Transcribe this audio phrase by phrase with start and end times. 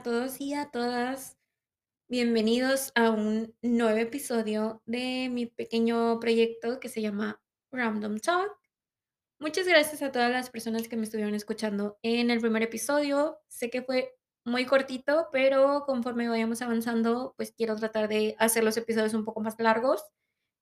[0.00, 1.36] a todos y a todas.
[2.08, 8.50] Bienvenidos a un nuevo episodio de mi pequeño proyecto que se llama Random Talk.
[9.38, 13.40] Muchas gracias a todas las personas que me estuvieron escuchando en el primer episodio.
[13.48, 18.78] Sé que fue muy cortito, pero conforme vayamos avanzando, pues quiero tratar de hacer los
[18.78, 20.02] episodios un poco más largos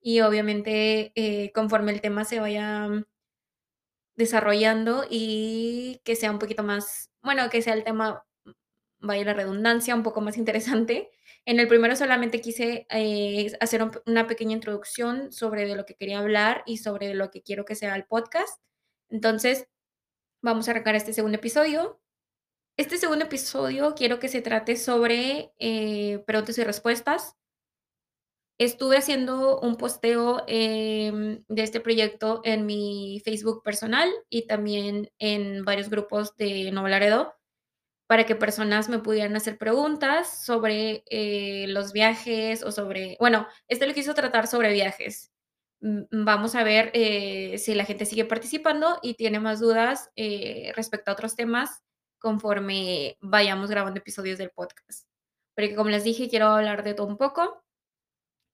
[0.01, 2.89] y obviamente eh, conforme el tema se vaya
[4.17, 8.25] desarrollando y que sea un poquito más, bueno, que sea el tema
[9.01, 11.11] vaya la redundancia, un poco más interesante.
[11.45, 15.95] En el primero solamente quise eh, hacer un- una pequeña introducción sobre de lo que
[15.97, 18.61] quería hablar y sobre lo que quiero que sea el podcast.
[19.11, 19.69] Entonces,
[20.43, 22.01] vamos a arrancar este segundo episodio.
[22.79, 27.37] Este segundo episodio quiero que se trate sobre eh, preguntas y respuestas.
[28.59, 35.65] Estuve haciendo un posteo em, de este proyecto en mi Facebook personal y también en
[35.65, 37.35] varios grupos de Nuevo Laredo
[38.09, 43.87] para que personas me pudieran hacer preguntas sobre, eh, los viajes o sobre bueno, este
[43.87, 45.31] lo quiso tratar sobre viajes.
[45.81, 51.11] Vamos a ver, eh, si la gente sigue participando y tiene más dudas, eh, respecto
[51.11, 51.83] a otros temas
[52.19, 55.07] conforme vayamos grabando episodios del podcast.
[55.55, 57.63] Porque, como les dije, quiero hablar de todo un poco.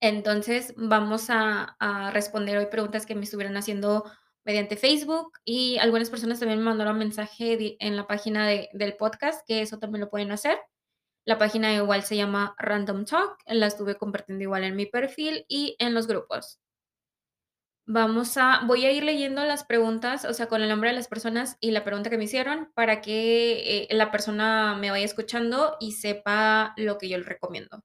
[0.01, 4.05] Entonces, vamos a a responder hoy preguntas que me estuvieron haciendo
[4.45, 9.47] mediante Facebook, y algunas personas también me mandaron mensaje en la página de del podcast,
[9.47, 10.59] que eso también lo pueden hacer.
[11.27, 15.77] La página igual se llama Random Talk, la estuve compartiendo igual en mi perfil y
[15.79, 16.61] en los grupos.
[17.87, 21.09] Vamos a voy a ir leyendo las preguntas, o sea, con el nombre de las
[21.09, 25.77] personas y la pregunta que me hicieron para que, eh, la persona me vaya escuchando
[25.81, 27.83] y sepa lo que yo le recomiendo.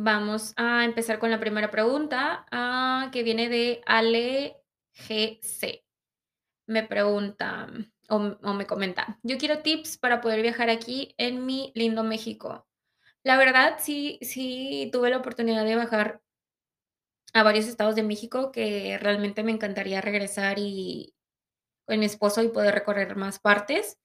[0.00, 4.56] Vamos a empezar con la primera pregunta, ah, que viene de Ale
[4.94, 5.84] GC.
[6.68, 7.68] Me pregunta,
[8.10, 12.04] o m o me comenta: "Yo quiero tips para poder viajar aquí en mi lindo
[12.04, 12.66] México".
[13.24, 16.20] La verdad, sí sí tuve la oportunidad de viajar
[17.34, 21.14] a varios estados de México, que realmente me encantaría regresar y
[21.86, 23.96] con mi esposo y poder recorrer más partes.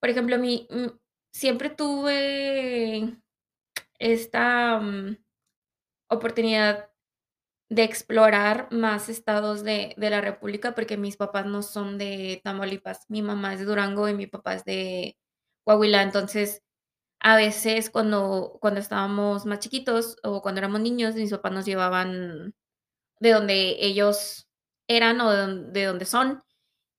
[0.00, 0.86] Por ejemplo, mi mm,
[1.34, 3.18] siempre tuve
[3.98, 5.18] esta, mm,
[6.10, 6.90] oportunidad
[7.70, 13.06] de explorar más estados de de la república, porque mis papás no son de Tamaulipas.
[13.10, 15.18] Mi mamá es de Durango y mi papá es de
[15.64, 16.02] Coahuila.
[16.02, 16.62] Entonces,
[17.20, 22.54] a veces cuando cuando estábamos más chiquitos o cuando éramos niños, mis papás nos llevaban
[23.20, 24.48] de donde ellos
[24.88, 26.42] eran o de don de donde son,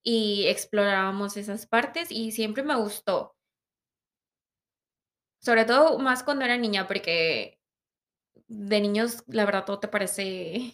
[0.03, 3.34] y explorábamos esas partes, y siempre me gustó.
[5.45, 7.61] Sobre todo más cuando era niña, porque
[8.47, 10.73] de niños, la verdad, todo te parece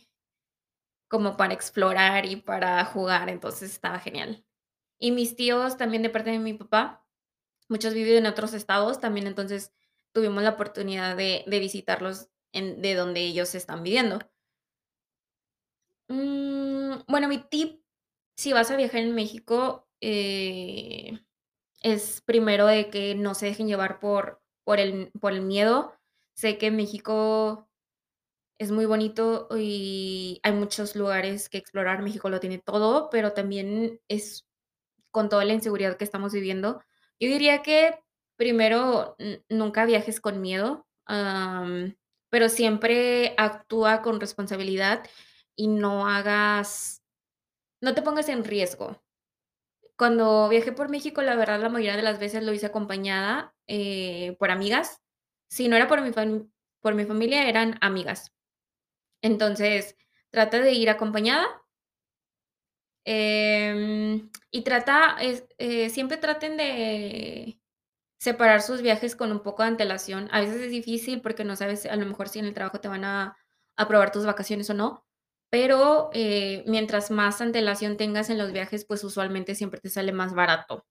[1.09, 4.45] como para explorar y para jugar, entonces estaba genial.
[4.97, 7.05] Y mis tíos también de parte de mi papá,
[7.67, 9.73] muchos viven en otros estados también, entonces
[10.13, 14.19] tuvimos la oportunidad de visitarlos en de donde ellos están viviendo.
[16.07, 17.81] Mm, bueno, mi tip,
[18.35, 21.19] si vas a viajar en México, eh,
[21.83, 25.93] es primero de que no se dejen llevar por por el por el miedo.
[26.33, 27.69] Sé que México
[28.59, 33.99] es muy bonito y hay muchos lugares que explorar, México lo tiene todo, pero también
[34.07, 34.45] es
[35.11, 36.81] con toda la inseguridad que estamos viviendo.
[37.19, 37.99] Yo diría que
[38.37, 39.15] primero,
[39.49, 40.87] nunca viajes con miedo,
[42.29, 45.03] pero siempre actúa con responsabilidad
[45.55, 47.01] y no hagas
[47.81, 49.01] no te pongas en riesgo.
[50.01, 54.35] Cuando viajé por México, la verdad, la mayoría de las veces lo hice acompañada, eh,
[54.39, 54.99] por amigas.
[55.47, 56.01] Si no era por
[56.95, 58.33] mi familia, eran amigas.
[59.21, 59.95] Entonces,
[60.31, 61.45] trata de ir acompañada
[63.05, 65.17] em, y trata
[65.59, 67.61] eh, siempre traten de
[68.19, 70.29] separar sus viajes con un poco de antelación.
[70.31, 72.87] A veces es difícil porque no sabes, a lo mejor, si en el trabajo te
[72.87, 73.37] van a
[73.75, 75.05] aprobar tus vacaciones o no,
[75.51, 80.33] pero, eh, mientras más antelación tengas en los viajes, pues, usualmente siempre te sale más
[80.35, 80.83] barato.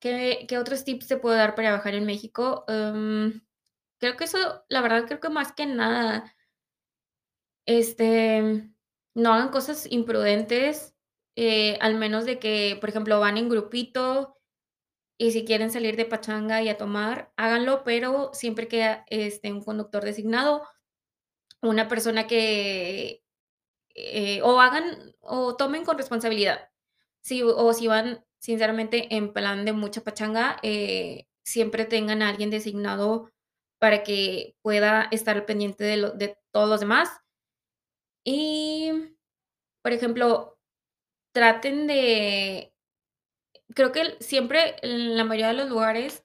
[0.00, 2.64] ¿Qué otros tips te puedo dar para viajar en México?
[2.68, 3.40] Em,
[3.98, 6.34] creo que eso, la verdad, creo que más que nada
[7.66, 8.68] Este,
[9.14, 10.94] no hagan cosas imprudentes,
[11.36, 14.36] eh, al menos de que, por ejemplo, van en grupito,
[15.18, 19.62] y si quieren salir de pachanga y a tomar, háganlo, pero siempre que, esté un
[19.64, 20.62] conductor designado,
[21.62, 23.22] una persona que,
[23.96, 26.70] eh, o hagan o tomen con responsabilidad.
[27.22, 32.50] Si o si van, sinceramente, en plan de mucha pachanga, eh, siempre tengan a alguien
[32.50, 33.30] designado
[33.80, 37.10] para que pueda estar pendiente de de todos los demás.
[38.26, 38.92] Y,
[39.82, 40.58] por ejemplo
[41.34, 42.72] traten de
[43.76, 46.22] creo que siempre, en la mayoría de los lugares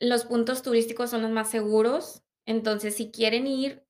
[0.00, 2.22] los puntos turísticos son los más seguros.
[2.46, 3.83] Entonces, si quieren ir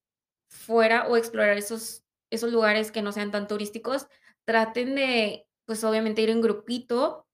[0.55, 4.09] fuera o explorar esos esos lugares que no sean tan turísticos,
[4.47, 7.27] traten de, pues, obviamente, ir en grupito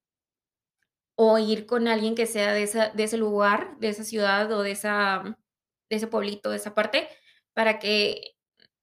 [1.19, 4.63] o ir con alguien que sea de esa de ese lugar, de esa ciudad o
[4.63, 5.37] de esa
[5.91, 7.09] de ese pueblito, de esa parte,
[7.55, 8.37] para que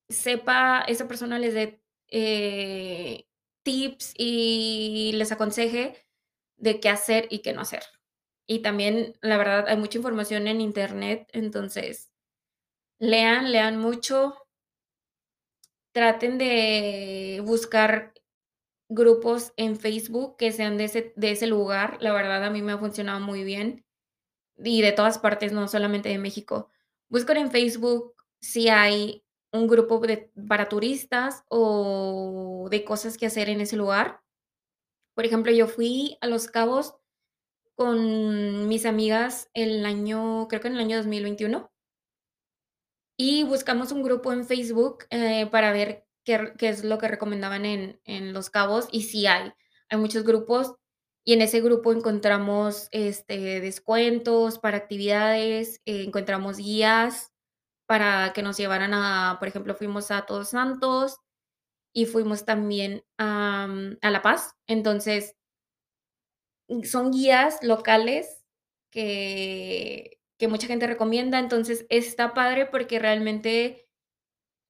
[0.10, 3.26] sepa esa persona les dé, eh,
[3.64, 5.96] tips y les aconseje
[6.58, 7.84] de qué hacer y qué no hacer.
[8.48, 12.07] Y también, la verdad, hay mucha información en Internet, entonces,
[13.00, 14.36] lean, lean mucho.
[15.94, 18.14] Traten de buscar
[18.90, 22.74] grupos en Facebook que sean de ese de ese lugar, la verdad, a mí me
[22.74, 23.86] ha funcionado muy bien,
[24.58, 26.70] y de todas partes, no solamente de México.
[27.10, 30.02] Buscan en Facebook si hay un grupo
[30.48, 34.22] para turistas o de cosas que hacer en ese lugar.
[35.16, 36.96] Por ejemplo, yo fui a Los Cabos
[37.76, 41.72] con mis amigas el año creo que en el año 2021
[43.18, 47.66] y buscamos un grupo en Facebook, eh, para ver qué qué es lo que recomendaban
[47.66, 49.54] en en Los Cabos, y sí hay.
[49.90, 50.76] Hay muchos grupos,
[51.28, 57.34] y en ese grupo encontramos, este, descuentos para actividades, encontramos guías
[57.88, 61.20] para que nos llevaran a por ejemplo, fuimos a Todos Santos
[61.94, 64.56] y fuimos también a, mm, La Paz.
[64.68, 65.36] Entonces
[66.70, 68.44] mm, son guías locales
[68.92, 71.40] que que mucha gente recomienda.
[71.40, 73.88] Entonces, está padre porque realmente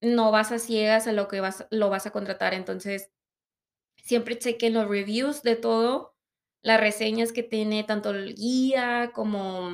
[0.01, 2.53] no vas a ciegas a lo que vas lo vas a contratar.
[2.55, 3.11] Entonces,
[4.03, 6.15] siempre chequen los reviews de todo,
[6.63, 9.71] las reseñas que tiene tanto el guía como,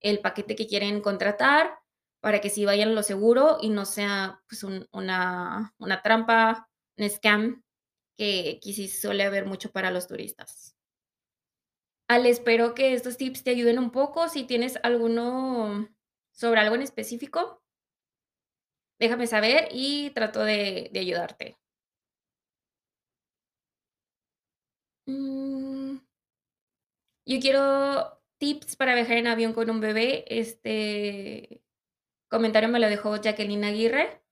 [0.00, 1.78] el paquete que quieren contratar,
[2.20, 7.10] para que sí vayan lo seguro y no sea, pues, un una una trampa, un
[7.10, 7.64] scam,
[8.18, 10.76] que que sí suele haber mucho para los turistas.
[12.08, 14.28] Ale, espero que estos tips te ayuden un poco.
[14.28, 15.88] Si tienes alguno
[16.32, 17.62] sobre algo en específico
[18.98, 21.58] déjame saber y trato de de ayudarte.
[25.06, 25.98] Mm.
[27.26, 30.24] Yo quiero tips para viajar en avión con un bebé.
[30.28, 31.62] Este
[32.28, 34.22] comentario me lo dejó Jacqueline Aguirre.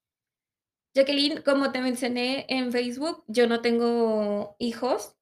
[0.94, 5.14] Jacqueline, como te mencioné en Facebook, yo no tengo hijos,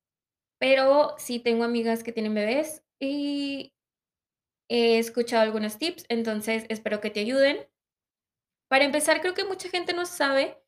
[0.64, 3.74] pero sí tengo amigas que tienen bebés y
[4.70, 7.68] he escuchado algunos tips, entonces espero que te ayuden.
[8.70, 10.58] Para empezar, creo que mucha gente no sabe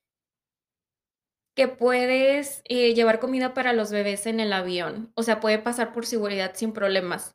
[1.56, 5.12] que puedes, eh, llevar comida para los bebés en el avión.
[5.14, 7.34] O sea, puede pasar por seguridad sin problemas.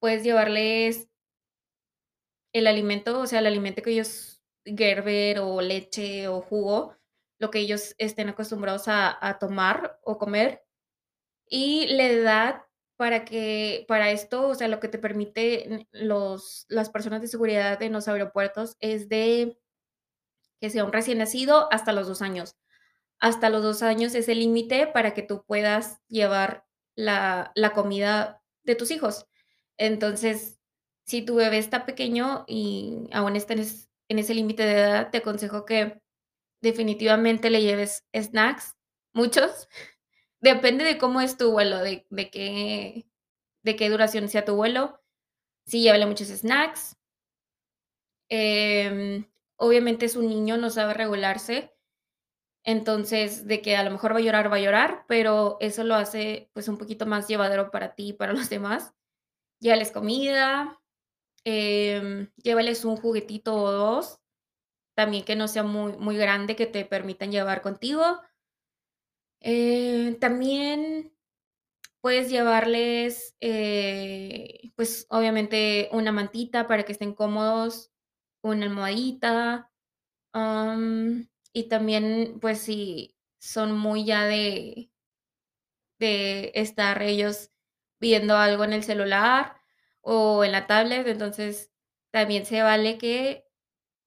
[0.00, 1.08] Puedes llevarles
[2.52, 6.96] el alimento, o sea, el alimento que ellos Gerber, o leche, o jugo,
[7.38, 10.64] lo que ellos estén acostumbrados a a tomar o comer.
[11.54, 12.62] Y la edad
[12.96, 17.82] para que para esto, o sea, lo que te permite los las personas de seguridad
[17.82, 19.58] en los aeropuertos es de
[20.62, 22.56] que sea un recién nacido hasta los 2 años.
[23.20, 26.66] Hasta los 2 años es el límite para que tú puedas llevar
[26.96, 29.26] la la comida de tus hijos.
[29.78, 30.60] Entonces,
[31.06, 33.66] si tu bebé está pequeño y aún está en
[34.08, 36.02] en ese límite de edad, te aconsejo que
[36.62, 38.76] definitivamente le lleves snacks,
[39.14, 39.68] muchos.
[40.42, 43.06] Depende de cómo es tu vuelo, de qué
[43.64, 45.00] de qué duración sea tu vuelo.
[45.66, 46.96] Sí, llévale muchos snacks.
[48.28, 51.72] Em, obviamente es un niño, no sabe regularse.
[52.64, 55.96] Entonces, de que a lo mejor va a llorar, va a llorar, pero eso lo
[55.96, 58.94] hace, pues, un poquito más llevadero para ti y para los demás.
[59.60, 60.80] Llévales comida,
[61.44, 64.20] em, llévales un juguetito o 2,
[64.96, 68.20] también que no sea muy muy grande, que te permitan llevar contigo.
[69.44, 71.12] Eh, también
[72.00, 77.92] puedes llevarles, eh, pues, obviamente, una mantita para que estén cómodos,
[78.42, 79.70] una almohadita,
[80.34, 84.90] am, y también, pues, si son muy ya de
[86.00, 87.50] de estar ellos
[88.00, 89.56] viendo algo en el celular
[90.00, 91.70] o en la tablet, entonces
[92.12, 93.44] también se vale que,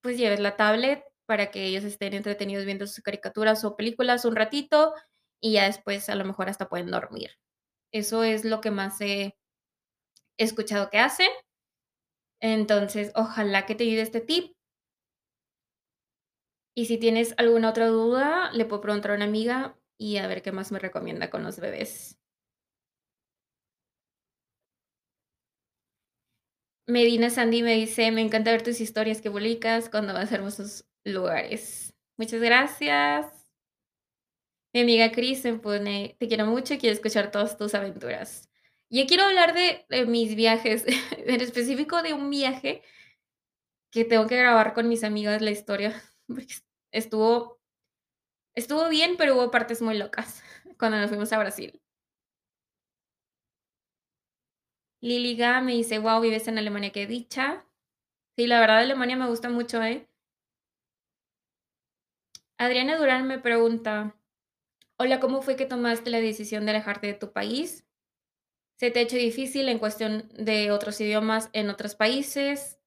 [0.01, 4.35] pues, lleves la tablet para que ellos estén entretenidos viendo sus caricaturas o películas un
[4.37, 4.93] ratito,
[5.41, 7.31] y ya después, a lo mejor, hasta pueden dormir.
[7.93, 9.35] Eso es lo que más he
[10.39, 11.29] escuchado que hacen.
[12.41, 14.55] Entonces, ojalá que te ayude este tip.
[16.77, 20.41] Y si tienes alguna otra duda, le puedo preguntar a una amiga y a ver
[20.41, 22.17] qué más me recomienda con los bebés.
[26.87, 30.85] Medina Sandy me dice: "Me encanta ver tus historias que publicas cuando vas a hermosos
[31.03, 31.93] lugares".
[32.17, 33.44] Muchas gracias.
[34.75, 38.49] Mi amiga Chris me pone: "Te quiero mucho y quiero escuchar todas tus aventuras".
[38.89, 40.83] Yo quiero hablar de mis viajes,
[41.17, 42.81] en específico de un viaje
[43.89, 45.93] que tengo que grabar con mis amigas la historia,
[46.27, 47.61] porque es estuvo
[48.55, 50.43] estuvo bien, pero hubo partes muy locas
[50.79, 51.81] cuando nos fuimos a Brasil.
[55.01, 57.65] Lily Ga me dice: "Guau, vives en Alemania, qué dicha".
[58.37, 60.09] Sí, la verdad Alemania me gusta mucho, ¿eh?
[62.57, 64.15] Adriana Durán me pregunta:
[64.99, 67.85] "Hola, ¿cómo fue que tomaste la decisión de alejarte de tu país?
[68.79, 72.77] ¿Se te ha hecho difícil en cuestión de otros idiomas en otros países?".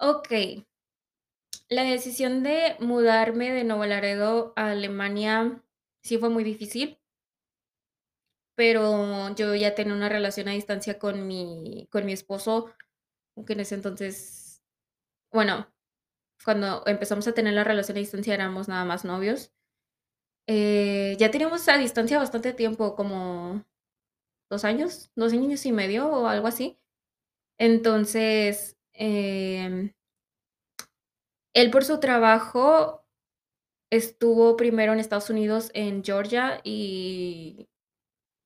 [0.00, 0.64] Okey.
[1.70, 5.62] La decisión de mudarme de Nuevo Laredo a Alemania
[6.02, 6.98] sí fue muy difícil.
[8.58, 12.70] Pero yo ya tenía una relación a distancia con mi con mi esposo,
[13.36, 14.62] aunque en ese entonces
[15.32, 15.68] bueno,
[16.44, 19.50] cuando empezamos a tener la relación a distancia éramos nada más novios.
[20.48, 23.64] Eh, ya teníamos a distancia bastante tiempo, como
[24.50, 26.78] 2 años, 2 años y medio o algo así.
[27.58, 29.92] Entonces, em
[31.54, 33.04] él por su trabajo
[33.90, 37.68] estuvo primero en Estados Unidos, en Georgia, y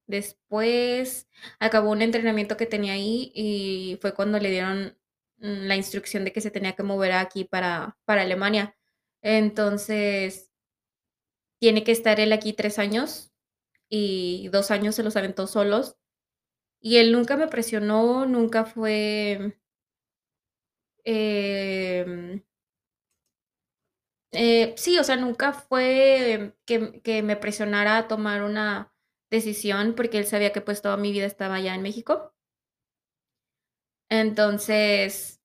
[0.09, 1.29] después
[1.61, 4.99] acabó un entrenamiento que tenía ahí, y fue cuando le dieron,
[5.39, 8.77] mm, la instrucción de que se tenía que mover aquí para para Alemania.
[9.23, 10.46] Entonces
[11.61, 13.33] tiene que estar él aquí 3 años,
[13.91, 15.97] y 2 años se los aventó solos.
[16.81, 19.59] Y él nunca me presionó, nunca fue
[21.05, 22.43] em
[24.33, 28.93] eh, sí, o sea, nunca fue que que me presionara a tomar una
[29.31, 32.33] decisión, porque él sabía que, pues, toda mi vida estaba allá en México.
[34.11, 35.41] Entonces,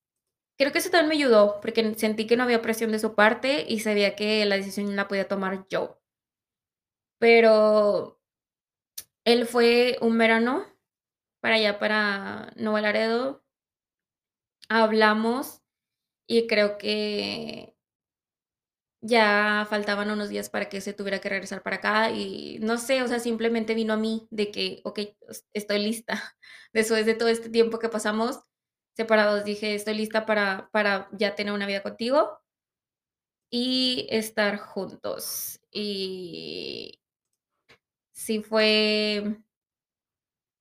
[0.58, 3.66] creo que eso también me ayudó, porque sentí que no había presión de su parte
[3.68, 5.98] y sabía que la decisión la podía tomar yo.
[7.22, 8.18] Pero
[9.24, 10.66] él fue un verano
[11.40, 13.42] para allá, para Nuevo Laredo.
[14.68, 15.62] Hablamos
[16.28, 17.74] y creo que
[19.04, 23.02] ya faltaban unos días para que se tuviera que regresar para acá y no sé,
[23.02, 26.12] o sea, simplemente vino a mí de que: "Okey, es estoy lista".
[26.72, 28.40] Después de todo este tiempo que pasamos
[28.96, 32.38] separados, dije: "Estoy lista para para ya tener una vida contigo"
[33.54, 35.60] y estar juntos.
[35.70, 37.01] Y
[38.24, 39.42] sí fue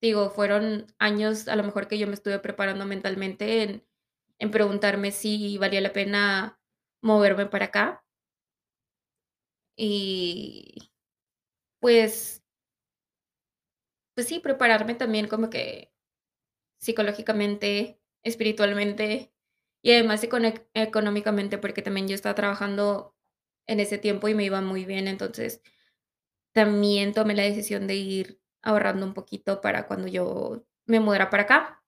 [0.01, 3.83] digo, fueron años, a lo mejor, que yo me estuve preparando mentalmente en
[4.39, 6.59] en preguntarme si valía la pena
[7.03, 8.03] moverme para acá.
[9.77, 10.91] Y
[11.81, 12.41] pues
[14.17, 15.91] pues sí, prepararme también como que
[16.79, 19.33] psicológicamente, espiritualmente
[19.83, 20.23] y además
[20.73, 23.15] económicamente, porque también yo estaba trabajando
[23.67, 25.07] en ese tiempo y me iba muy bien.
[25.07, 25.61] Entonces,
[26.53, 31.43] también tomé la decisión de ir ahorrando un poquito para cuando yo me mudara para
[31.43, 31.83] acá.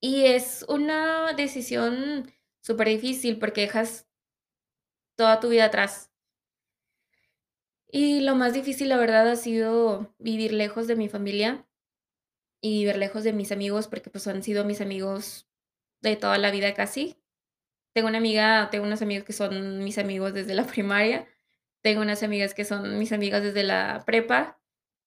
[0.00, 4.06] Y es una decisión superdifícil porque dejas
[5.16, 6.10] toda tu vida atrás.
[7.90, 11.66] Y lo más difícil, la verdad, ha sido vivir lejos de mi familia
[12.60, 15.48] y vivir lejos de mis amigos, porque, pues, han sido mis amigos
[16.02, 17.16] de toda la vida casi.
[17.94, 21.26] Tengo una amiga tengo unos amigos que son mis amigos desde la primaria,
[21.82, 24.58] tengo unas amigas que son mis amigas desde la prepa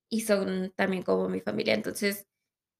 [0.09, 1.73] y son también como mi familia.
[1.75, 2.27] Entonces,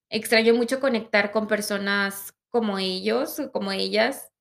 [0.10, 4.31] extraño mucho conectar con personas como ellos o como ellas.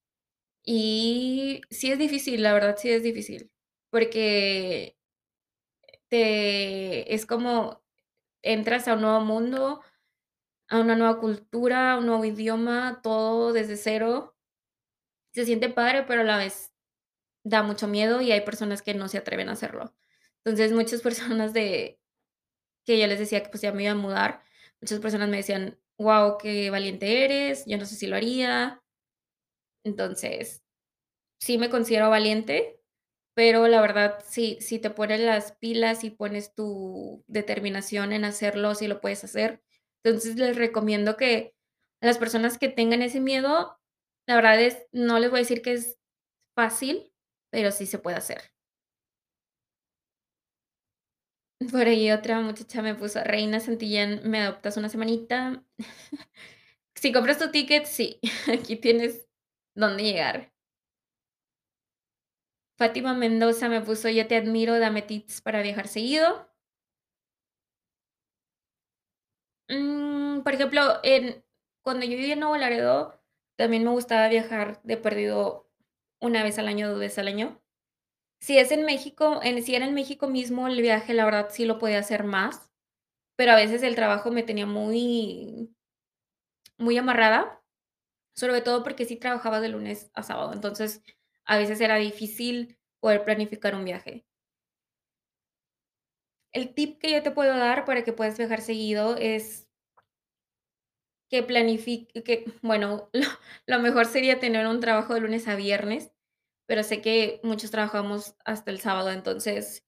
[0.64, 3.50] Y sí es difícil, la verdad, sí es difícil,
[3.90, 4.96] porque
[6.08, 7.82] te es como
[8.42, 9.82] entras a un nuevo mundo,
[10.68, 14.36] a una nueva cultura, a un nuevo idioma, todo desde cero.
[15.34, 16.67] Se siente padre, pero a la vez
[17.48, 19.94] da mucho miedo y hay personas que no se atreven a hacerlo.
[20.44, 22.00] Entonces, muchas personas de
[22.86, 24.42] que yo les decía que, pues, ya me iba a mudar,
[24.80, 28.82] muchas personas me decían: "Guau, qué valiente eres, yo no sé si lo haría".
[29.84, 30.62] Entonces,
[31.40, 32.80] sí me considero valiente,
[33.34, 38.74] pero la verdad, si si te pones las pilas y pones tu determinación en hacerlo,
[38.74, 39.62] sí lo puedes hacer.
[40.04, 41.54] Entonces, les recomiendo que
[42.02, 43.78] las personas que tengan ese miedo,
[44.26, 45.98] la verdad es no les voy a decir que es
[46.56, 47.07] fácil,
[47.50, 48.42] pero sí se puede hacer.
[51.72, 55.62] Por ahí otra muchacha me puso: "Reina Santillán, ¿me adoptas una semanita?".
[56.96, 58.20] Si compras tu ticket, sí,
[58.52, 59.26] aquí tienes
[59.74, 60.52] dónde llegar.
[62.78, 66.48] Fátima Mendoza me puso: "Yo te admiro, dame tips para viajar seguido".
[69.68, 71.44] Mm, por ejemplo, en
[71.82, 73.20] cuando yo vivía en Nuevo Laredo,
[73.56, 75.67] también me gustaba viajar de perdido
[76.20, 77.60] una vez al año, 2 veces al año.
[78.40, 81.78] Si es en México, si era en México mismo el viaje, la verdad sí lo
[81.78, 82.70] podía hacer más,
[83.36, 85.70] pero a veces el trabajo me tenía muy
[86.78, 87.60] muy amarrada,
[88.36, 91.02] sobre todo porque sí trabajaba de lunes a sábado, entonces,
[91.44, 94.24] a veces era difícil poder planificar un viaje.
[96.54, 99.67] El tip que yo te puedo dar para que puedas viajar seguido es
[101.30, 103.10] que planifique que, bueno,
[103.66, 106.12] lo mejor sería tener un trabajo de lunes a viernes,
[106.66, 109.84] pero sé que muchos trabajamos hasta el sábado, entonces,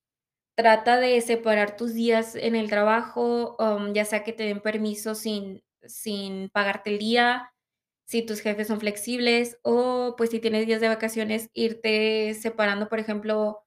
[0.56, 5.14] trata de separar tus días en el trabajo, am, ya sea que te den permiso
[5.14, 7.52] sin sin pagarte el día,
[8.06, 12.98] si tus jefes son flexibles, o, pues, si tienes días de vacaciones, irte separando, por
[13.00, 13.62] ejemplo,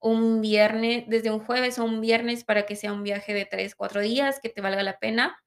[0.00, 3.74] un vierne desde un jueves a un viernes para que sea un viaje de 3,
[3.74, 5.38] 4 días, que te valga la pena.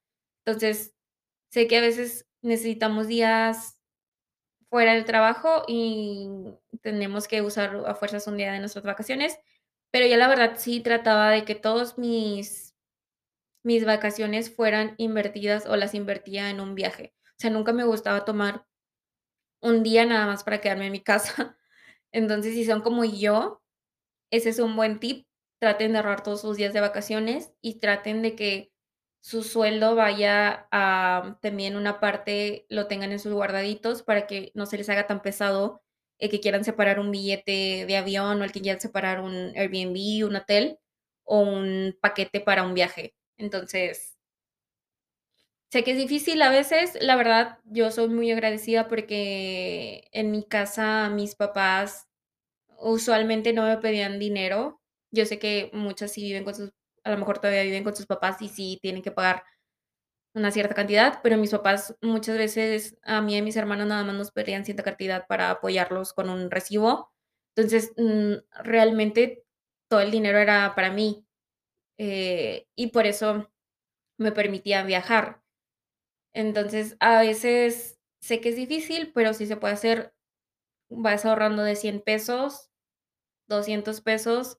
[0.46, 0.94] Entonces,
[1.52, 3.78] sé que a veces necesitamos días
[4.70, 6.28] fuera del trabajo y
[6.80, 9.38] tenemos que usar a fuerzas un día de nuestras vacaciones,
[9.90, 12.74] pero yo la verdad sí trataba de que todos mis
[13.64, 17.14] mis vacaciones fueran invertidas o las invertía en un viaje.
[17.24, 18.66] O sea, nunca me gustaba tomar
[19.60, 21.56] un día nada más para quedarme en mi casa.
[22.12, 23.62] Entonces, si son como yo,
[24.30, 25.26] ese es un buen tip.
[25.60, 28.71] Traten de ahorrar todos sus días de vacaciones y traten de que
[29.22, 34.66] su sueldo vaya a también una parte lo tengan en sus guardaditos para que no
[34.66, 35.82] se les haga tan pesado
[36.18, 40.26] el que quieran separar un billete de avión o el que quieran separar un Airbnb,
[40.26, 40.78] un hotel
[41.24, 43.14] o un paquete para un viaje.
[43.36, 44.16] Entonces
[45.70, 50.44] sé que es difícil a veces, la verdad, yo soy muy agradecida porque en mi
[50.44, 52.08] casa mis papás
[52.78, 54.80] usualmente no me pedían dinero.
[55.12, 56.72] Yo sé que muchas sí viven con sus
[57.04, 59.44] a lo mejor todavía viven con sus papás y sí tienen que pagar
[60.34, 64.04] una cierta cantidad, pero mis papás muchas veces a mí y a mis hermanos nada
[64.04, 67.10] más nos pedían cierta cantidad para apoyarlos con un recibo.
[67.56, 69.44] Entonces, mm, realmente
[69.88, 71.26] todo el dinero era para mí,
[71.98, 73.50] eh, y por eso
[74.18, 75.42] me permitían viajar.
[76.34, 80.14] Entonces, a veces sé que es difícil, pero sí se puede hacer.
[80.90, 82.70] Vas ahorrando de 100 pesos,
[83.48, 84.58] 200 pesos,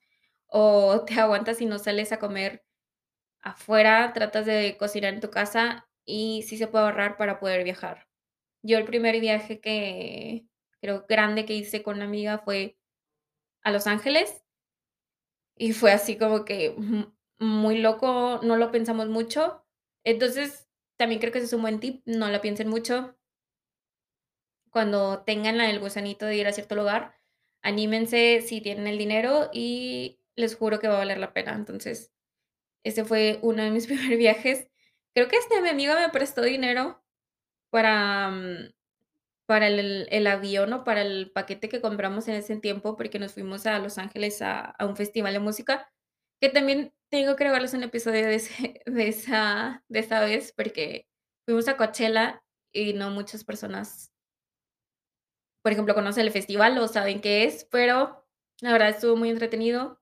[0.54, 2.64] o te aguantas y no sales a comer
[3.42, 8.08] afuera, tratas de cocinar en tu casa y sí se puede ahorrar para poder viajar.
[8.64, 10.46] Yo el primer viaje que
[10.82, 12.78] creo grande que hice con una amiga fue
[13.64, 14.44] a Los Ángeles
[15.58, 17.06] y fue así como que mu
[17.40, 19.66] muy loco, no lo pensamos mucho.
[20.06, 23.18] Entonces, también creo que ese es un buen tip, no la piensen mucho.
[24.70, 27.16] Cuando tengan el gusanito de ir a cierto lugar,
[27.62, 31.54] anímense si tienen el dinero y les juro que va a valer la pena.
[31.54, 32.12] Entonces,
[32.86, 34.68] ese fue uno de mis primer viajes.
[35.16, 37.04] Creo que hasta mi amiga me prestó dinero
[37.72, 38.74] para, mm,
[39.48, 43.34] para el el avión o para el paquete que compramos en ese tiempo, porque nos
[43.34, 45.92] fuimos a Los Ángeles a a un festival de música,
[46.42, 51.08] que también tengo que grabarles un episodio de ese de esa de esa vez, porque
[51.46, 52.44] fuimos a Coachella
[52.74, 54.14] y no muchas personas
[55.64, 58.28] por ejemplo, conocen el festival o saben qué es, pero
[58.60, 60.02] la verdad estuvo muy entretenido.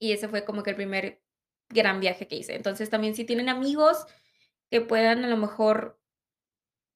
[0.00, 1.22] Y ese fue como que el primer
[1.68, 2.56] gran viaje que hice.
[2.56, 4.06] Entonces, también si tienen amigos
[4.70, 6.00] que puedan a lo mejor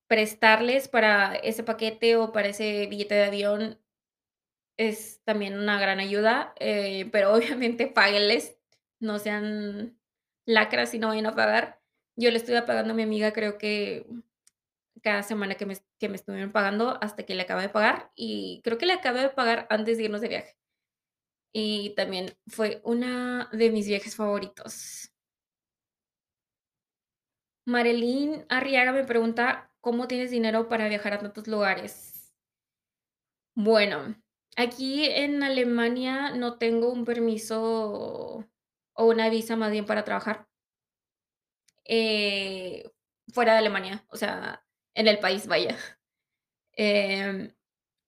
[0.08, 3.78] prestarles para ese paquete o para ese billete de avión,
[4.76, 8.56] es también una gran ayuda, eh, pero obviamente páguenles,
[9.00, 9.98] no sean
[10.46, 11.80] lacras y no vayan a pagar.
[12.16, 14.06] Yo le estuve pagando a mi amiga, creo que
[15.02, 18.60] cada semana que me que me estuvieron pagando hasta que le acabé de pagar, y
[18.64, 20.56] creo que le acabé de pagar antes de irnos de viaje.
[21.54, 25.10] Y también fue una de mis viajes favoritos.
[27.66, 32.32] Marilyn Arriaga me pregunta: "¿Cómo tienes dinero para viajar a tantos lugares?".
[33.56, 34.14] Bueno,
[34.56, 38.44] aquí en Alemania no tengo un permiso
[38.94, 40.46] o una visa más bien para trabajar.
[41.84, 42.90] Eh,
[43.32, 44.64] fuera de Alemania, o sea,
[44.94, 45.76] en el país, vaya.
[46.76, 47.54] Em,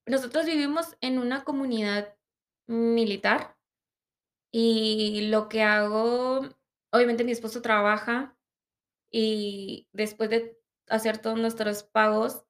[0.06, 2.15] nosotros vivimos en una comunidad
[2.68, 3.56] militar,
[4.52, 6.40] y lo que hago
[6.92, 8.36] obviamente mi esposo trabaja,
[9.12, 12.44] y después de hacer todos nuestros pagos,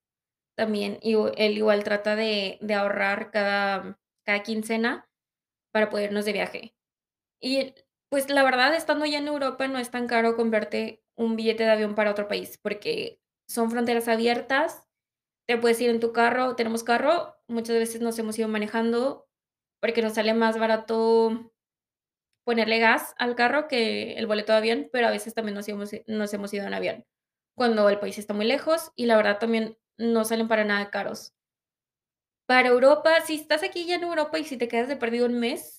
[0.57, 5.09] también igu él igual trata de de ahorrar cada cada quincena
[5.73, 6.75] para poder irnos de viaje.
[7.41, 7.75] Y,
[8.11, 11.71] pues, la verdad, estando ya en Europa, no es tan caro comprarte un billete de
[11.73, 14.85] avión para otro país, porque son fronteras abiertas,
[15.49, 19.26] te puedes ir en tu carro, tenemos carro, muchas veces nos hemos ido manejando,
[19.81, 21.53] porque nos sale más barato
[22.45, 25.67] ponerle gas al carro que el boleto de avión, pero a veces también nos
[26.07, 27.05] nos hemos ido en avión,
[27.57, 31.33] cuando el país está muy lejos, y la verdad también no salen para nada caros.
[32.47, 35.41] Para Europa, si estás aquí ya en Europa y si te quedas de perdido un
[35.41, 35.77] mes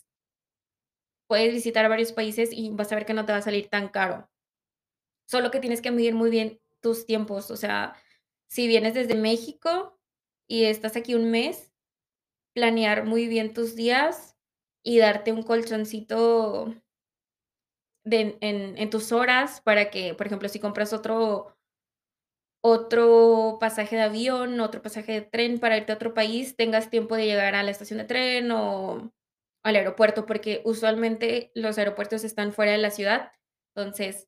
[1.30, 3.90] puedes visitar varios países y vas a ver que no te va a salir tan
[3.90, 4.30] caro.
[5.28, 7.96] Solo que tienes que medir muy bien tus tiempos, o sea,
[8.50, 10.00] si vienes desde México
[10.48, 11.67] y estás aquí un mes,
[12.58, 14.36] planear muy bien tus días
[14.84, 16.74] y darte un colchoncito
[18.06, 21.56] en en tus horas para que, por ejemplo, si compras otro
[22.64, 27.16] otro pasaje de avión, otro pasaje de tren para irte a otro país, tengas tiempo
[27.16, 29.14] de llegar a la estación de tren o
[29.64, 33.32] al aeropuerto, porque usualmente los aeropuertos están fuera de la ciudad.
[33.76, 34.28] Entonces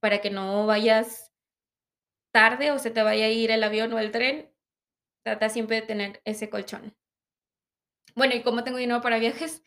[0.00, 1.30] para que no vayas
[2.32, 4.52] tarde o se te vaya a ir el avión o el tren,
[5.24, 6.96] trata siempre de tener ese colchón.
[8.14, 9.62] Bueno, ¿y cómo tengo dinero para viajes?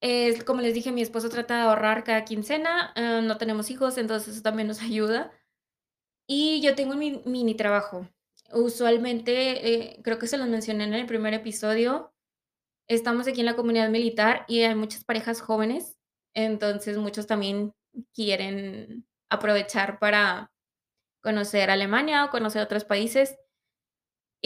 [0.00, 3.96] Es como les dije, mi esposo trata de ahorrar cada quincena, ah, no tenemos hijos,
[3.96, 5.32] entonces eso también nos ayuda.
[6.26, 8.08] Y yo tengo mi mini trabajo.
[8.52, 12.12] Usualmente, eh, creo que se los mencioné en el primer episodio,
[12.88, 15.96] estamos aquí en la comunidad militar y hay muchas parejas jóvenes,
[16.34, 17.74] entonces muchos también
[18.14, 20.52] quieren aprovechar para
[21.22, 23.36] conocer Alemania o conocer otros países.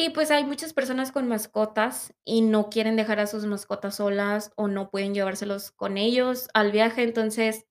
[0.00, 4.52] Y, pues, hay muchas personas con mascotas y no quieren dejar a sus mascotas solas
[4.54, 7.66] o no pueden llevárselos con ellos al viaje, entonces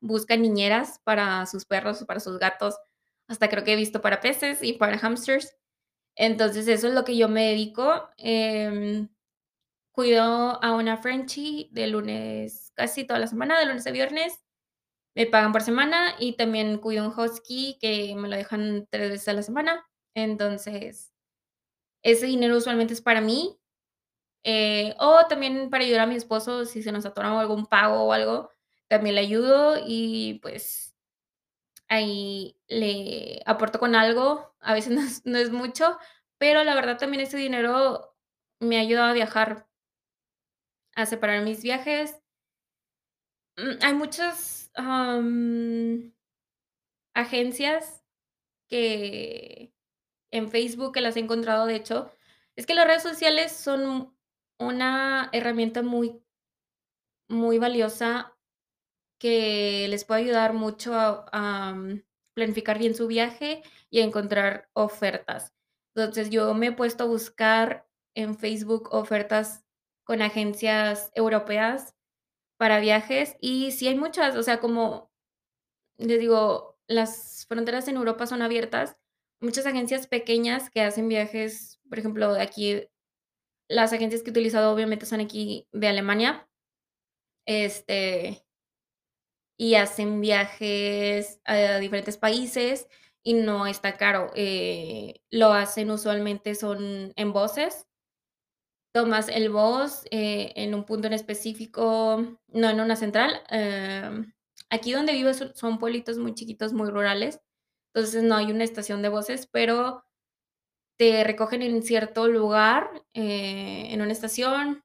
[0.00, 2.76] buscan niñeras para sus perros o para sus gatos,
[3.28, 5.56] hasta creo que he visto para peces y para hámsters.
[6.16, 9.08] Entonces, eso es lo que yo me dedico, em,
[9.92, 14.44] cuido a una Frenchie de lunes casi toda la semana, de lunes a viernes,
[15.16, 19.28] me pagan por semana y también cuido un husky que me lo dejan 3 veces
[19.28, 19.86] a la semana.
[20.14, 21.12] Entonces,
[22.02, 23.58] ese dinero usualmente es para mí,
[24.44, 28.12] eh, o también para ayudar a mi esposo si se nos atora algún pago o
[28.12, 28.50] algo,
[28.88, 30.96] también le ayudo y, pues,
[31.88, 34.92] ahí le aporto con algo, a veces
[35.24, 35.98] no es mucho,
[36.38, 38.14] pero la verdad también ese dinero
[38.60, 39.68] me ha ayudado a viajar
[40.94, 42.20] a separar mis viajes.
[43.56, 44.70] Mm, hay muchas,
[47.14, 48.04] agencias
[48.68, 49.72] que
[50.30, 52.10] en Facebook que las he encontrado, de hecho,
[52.56, 54.16] es que las redes sociales son
[54.58, 56.20] una herramienta muy
[57.28, 58.34] muy valiosa
[59.20, 65.54] que les puede ayudar mucho a am, planificar bien su viaje y a encontrar ofertas.
[65.94, 69.64] Entonces, yo me he puesto a buscar en Facebook ofertas
[70.04, 71.94] con agencias europeas
[72.58, 75.10] para viajes y sí hay muchas, o sea, como
[75.98, 78.97] les digo, las fronteras en Europa son abiertas,
[79.40, 82.88] muchas agencias pequeñas que hacen viajes, por ejemplo, aquí,
[83.68, 86.48] las agencias que he utilizado obviamente son aquí de Alemania.
[87.46, 88.44] Este
[89.60, 92.86] y hacen viajes a diferentes países
[93.24, 97.86] y no está caro, eh, lo hacen usualmente son en buses.
[98.94, 104.32] Tomas el bus, eh, en un punto en específico, no en una central, em,
[104.70, 107.40] aquí donde vivo son pueblitos muy chiquitos, muy rurales,
[107.94, 110.04] entonces no hay una estación de buses, pero
[110.98, 114.84] te recogen en cierto lugar, eh, en una estación,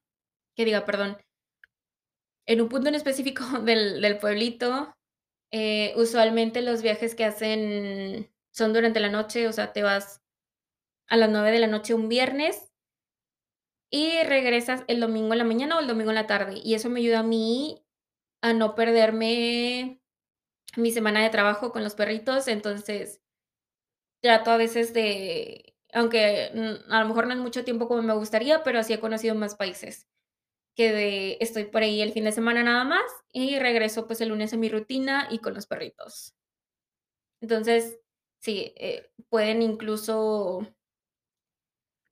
[0.56, 1.18] que diga, perdón
[2.46, 4.94] en un punto en específico del del pueblito,
[5.52, 10.22] eh, usualmente los viajes que hacen son durante la noche, o sea, te vas
[11.08, 12.72] a las 9 de la noche un viernes
[13.92, 16.90] y regresas el domingo en la mañana o el domingo en la tarde, y eso
[16.90, 17.84] me ayuda a mí
[18.42, 20.00] a no perderme
[20.76, 23.20] mi semana de trabajo con los perritos, entonces
[24.22, 28.14] trato a veces de aunque, mm, a lo mejor no es mucho tiempo como me
[28.14, 30.08] gustaría, pero así he conocido más países,
[30.76, 34.30] que de estoy por ahí el fin de semana nada más y regreso, pues, el
[34.30, 36.32] lunes a mi rutina y con los perritos.
[37.42, 37.98] Entonces,
[38.40, 40.66] sí, eh, pueden incluso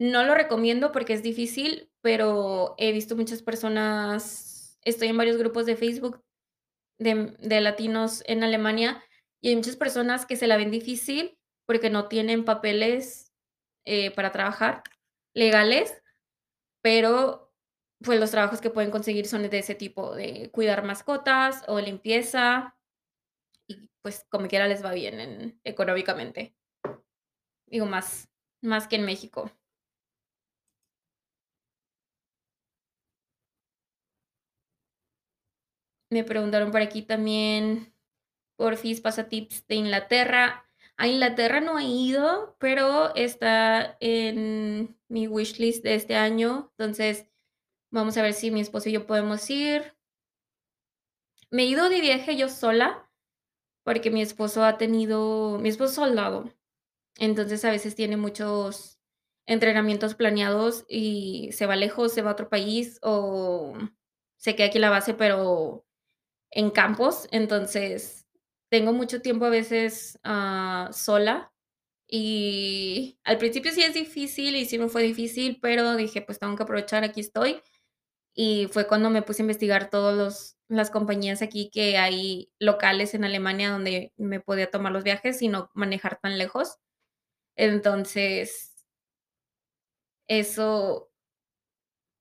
[0.01, 5.66] no lo recomiendo porque es difícil, pero he visto muchas personas estoy en varios grupos
[5.66, 6.20] de Facebook
[6.98, 9.02] de latinos en Alemania,
[9.42, 13.33] y hay muchas personas que se la ven difícil porque no tienen papeles,
[13.87, 14.83] eh, para trabajar
[15.35, 16.02] legales,
[16.83, 17.52] pero,
[18.05, 22.76] pues, los trabajos que pueden conseguir son de ese tipo, de cuidar mascotas o limpieza
[23.68, 26.55] y, pues, como quiera les va bien en económicamente.
[27.68, 28.28] Digo, más
[28.62, 29.50] más que en México.
[36.12, 37.94] Me preguntaron por aquí también,
[38.57, 40.66] porfis, pasa tips de Inglaterra.
[40.98, 47.27] A Inglaterra no he ido, pero está en mi wishlist de este año, entonces,
[47.90, 49.96] vamos a ver si mi esposo y yo podemos ir.
[51.51, 53.11] Me he ido de viaje yo sola,
[53.83, 56.53] porque mi esposo ha tenido mi esposo es soldado,
[57.16, 58.98] entonces, a veces tiene muchos
[59.46, 63.79] entrenamientos planeados y se va lejos, se va a otro país o
[64.37, 65.87] se queda aquí en la base, pero
[66.52, 67.28] en campos.
[67.32, 68.26] Entonces,
[68.70, 71.52] tengo mucho tiempo a veces, ah, sola,
[72.08, 76.56] y al principio sí es difícil y sí me fue difícil, pero dije: "Pues tengo
[76.56, 77.62] que aprovechar, aquí estoy".
[78.34, 83.14] Y fue cuando me puse a investigar todos los las compañías aquí que hay locales
[83.14, 86.76] en Alemania donde me podía tomar los viajes y no manejar tan lejos.
[87.56, 88.72] Entonces
[90.28, 91.08] eso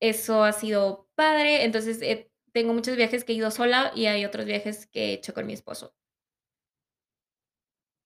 [0.01, 1.63] eso ha sido padre.
[1.63, 5.13] Entonces, eh, tengo muchos viajes que he ido sola y hay otros viajes que he
[5.13, 5.93] hecho con mi esposo.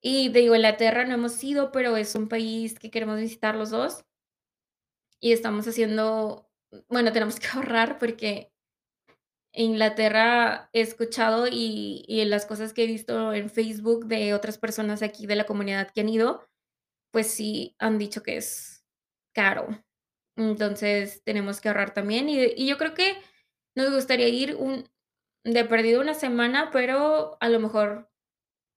[0.02, 3.72] Y te digo, Inglaterra no hemos ido, pero es un país que queremos visitar los
[3.72, 4.06] 2.
[5.20, 6.50] Y estamos haciendo
[6.90, 8.52] bueno, tenemos que ahorrar porque
[9.54, 14.58] Inglaterra he escuchado y y en las cosas que he visto en Facebook de otras
[14.58, 16.46] personas aquí de la comunidad que han ido,
[17.12, 18.86] pues sí han dicho que es
[19.34, 19.68] caro.
[20.38, 22.30] Entonces, tenemos que ahorrar también.
[22.30, 23.18] Y y yo creo que
[23.76, 24.58] nos gustaría ir
[25.44, 28.10] de perdido una semana, pero a lo mejor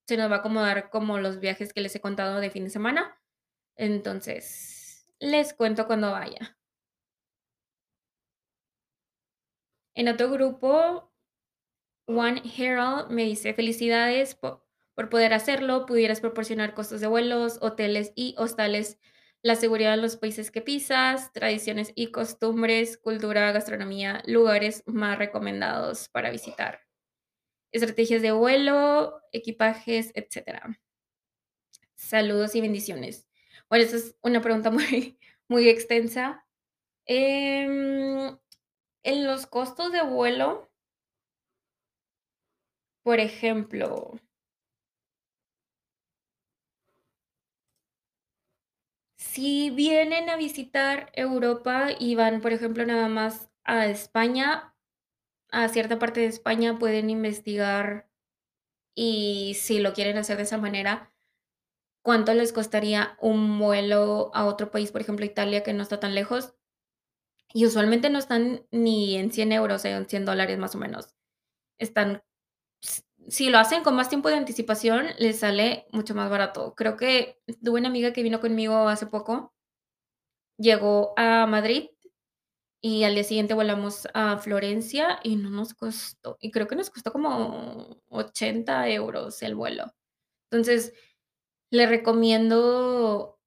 [0.09, 2.71] se nos va a acomodar como los viajes que les he contado de fin de
[2.71, 3.21] semana.
[3.77, 6.59] Entonces, les cuento cuando vaya.
[9.95, 11.13] En otro grupo,
[12.07, 18.13] One Herald me dice: "Felicidades po por poder hacerlo, pudieras proporcionar costos de vuelos, hoteles
[18.17, 18.99] y hostales,
[19.43, 26.09] la seguridad en los países que pisas, tradiciones y costumbres, cultura, gastronomía, lugares más recomendados
[26.09, 26.81] para visitar,
[27.73, 30.79] estrategias de vuelo, equipajes, etcétera.
[31.97, 33.27] Saludos y bendiciones".
[33.69, 36.47] Bueno, esa es una pregunta muy muy extensa.
[37.07, 38.39] Em,
[39.05, 40.71] en los costos de vuelo
[43.03, 44.21] por ejemplo
[49.39, 54.75] si vienen a visitar Europa y van, por ejemplo, nada más a España,
[55.53, 58.11] a cierta parte de España, pueden investigar,
[58.97, 61.13] y si lo quieren hacer de esa manera,
[62.03, 66.17] cuánto les costaría un vuelo a otro país, por ejemplo, Italia, que no está tan
[66.17, 66.57] lejos.
[67.55, 71.15] Y usualmente no están ni en 100 euros, en 100 dólares, más o menos.
[71.79, 72.25] Están
[73.29, 76.75] si lo hacen con más tiempo de anticipación, les sale mucho más barato.
[76.77, 79.53] Creo que tuve una amiga que vino conmigo hace poco
[80.59, 81.91] llegó a Madrid,
[82.83, 86.91] y al día siguiente volamos a Florencia, y no nos costó y creo que nos
[86.91, 89.87] costó como 80 euros el vuelo.
[90.51, 90.95] Entonces,
[91.71, 93.39] les recomiendo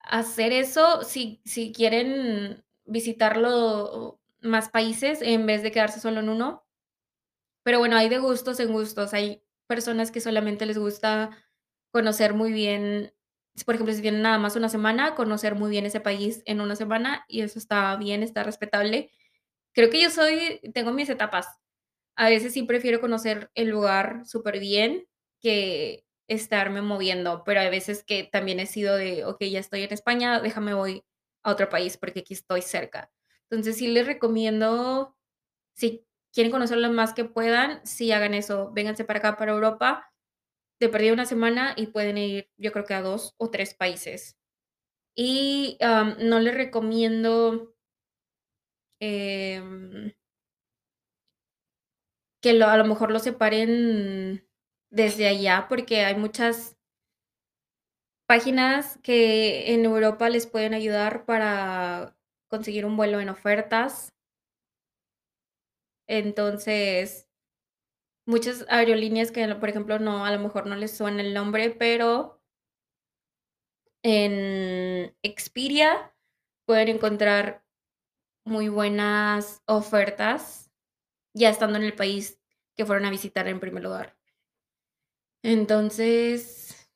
[0.00, 6.65] hacer eso si si quieren visitarlo más países en vez de quedarse solo en uno.
[7.66, 9.12] Pero bueno, hay de gustos en gustos.
[9.12, 11.30] Hay personas que solamente les gusta
[11.90, 13.12] conocer muy bien,
[13.64, 16.76] por ejemplo, si tienen nada más una semana, conocer muy bien ese país en una
[16.76, 19.10] semana, y eso está bien, está respetable.
[19.74, 21.48] Creo que yo soy tengo mis etapas.
[22.16, 25.06] A veces sí prefiero conocer el lugar superbién
[25.40, 29.92] que estarme moviendo, pero hay veces que también he sido de: "Okey, ya estoy en
[29.94, 31.04] España, déjame voy
[31.44, 33.10] a otro país porque aquí estoy cerca".
[33.50, 35.16] Entonces, sí les recomiendo,
[35.74, 38.70] si quieren conocer lo más que puedan, sí hagan eso.
[38.74, 40.12] Vénganse para acá, para Europa,
[40.80, 44.36] de perdida una semana y pueden ir, yo creo que a 2 o 3 países.
[45.16, 45.78] Y,
[46.20, 47.74] no les recomiendo
[49.00, 50.12] em
[52.42, 54.46] que a lo mejor lo separen
[54.90, 56.76] desde allá, porque hay muchas
[58.28, 62.16] páginas que en Europa les pueden ayudar para
[62.48, 64.15] conseguir un vuelo en ofertas.
[66.08, 67.26] Entonces,
[68.26, 72.40] muchas aerolíneas que, por ejemplo, no, a lo mejor no les suena el nombre, pero
[74.02, 76.14] en Expedia
[76.66, 77.64] pueden encontrar
[78.44, 80.70] muy buenas ofertas,
[81.34, 82.40] ya estando en el país
[82.76, 84.16] que fueron a visitar en primer lugar.
[85.44, 86.88] Entonces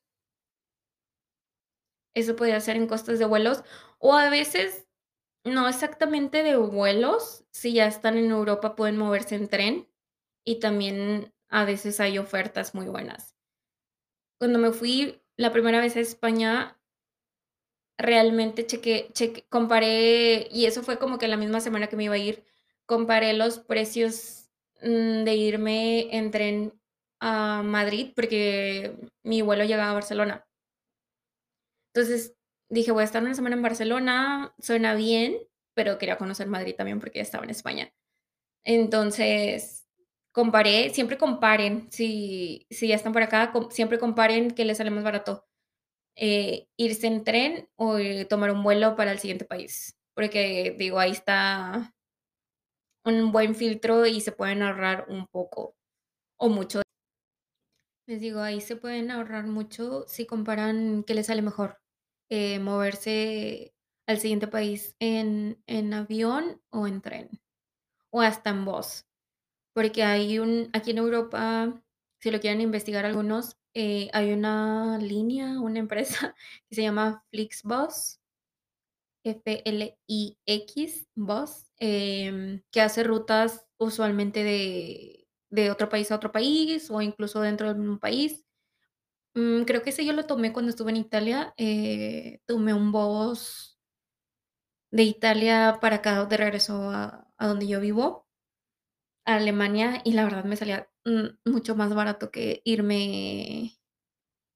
[2.15, 3.63] eso podría ser en costos de vuelos,
[3.99, 4.85] o a veces,
[5.43, 9.87] no exactamente de vuelos, si ya están en Europa, pueden moverse en tren,
[10.45, 13.35] y también a veces hay ofertas muy buenas.
[14.39, 16.77] Cuando me fui la primera vez a España
[17.97, 18.65] realmente
[19.49, 22.43] comparé, y eso fue como que la misma semana que me iba a ir,
[22.85, 24.49] comparé los precios,
[24.81, 26.73] mm, de irme en tren
[27.19, 30.45] a Madrid, porque mi vuelo llegaba a Barcelona.
[31.93, 32.33] Entonces,
[32.71, 35.37] dije: "Voy a estar una semana en Barcelona, suena bien",
[35.75, 37.93] pero quería conocer Madrid también porque ya estaba en España.
[38.63, 39.87] Entonces,
[40.31, 45.03] comparé, siempre comparen, si si ya están por acá, siempre comparen qué les sale más
[45.03, 45.45] barato.
[46.17, 50.99] eh, irse en tren o, eh, tomar un vuelo para el siguiente país, porque, digo,
[50.99, 51.93] ahí está
[53.05, 55.75] un buen filtro y se pueden ahorrar un poco
[56.37, 56.81] o mucho.
[58.07, 61.79] Les digo, ahí se pueden ahorrar mucho si comparan qué les sale mejor,
[62.31, 63.75] eh, moverse
[64.07, 67.29] al siguiente país en en avión o en tren,
[68.11, 69.05] o hasta en bus,
[69.73, 71.81] porque hay un aquí en Europa,
[72.21, 76.35] si lo quieren investigar algunos, eh, hay una línea, una empresa
[76.69, 78.19] que se llama Flixbus
[79.23, 85.17] F-L-I-X, bus, em, que hace rutas usualmente de
[85.53, 88.45] de otro país a otro país, o incluso dentro del mismo país.
[89.35, 93.77] Mm, creo que ese yo lo tomé cuando estuve en Italia, eh, tomé un bus
[94.91, 98.25] de Italia para acá, de regreso a donde yo vivo,
[99.25, 103.77] a Alemania, y la verdad me salía, mm, mucho más barato que irme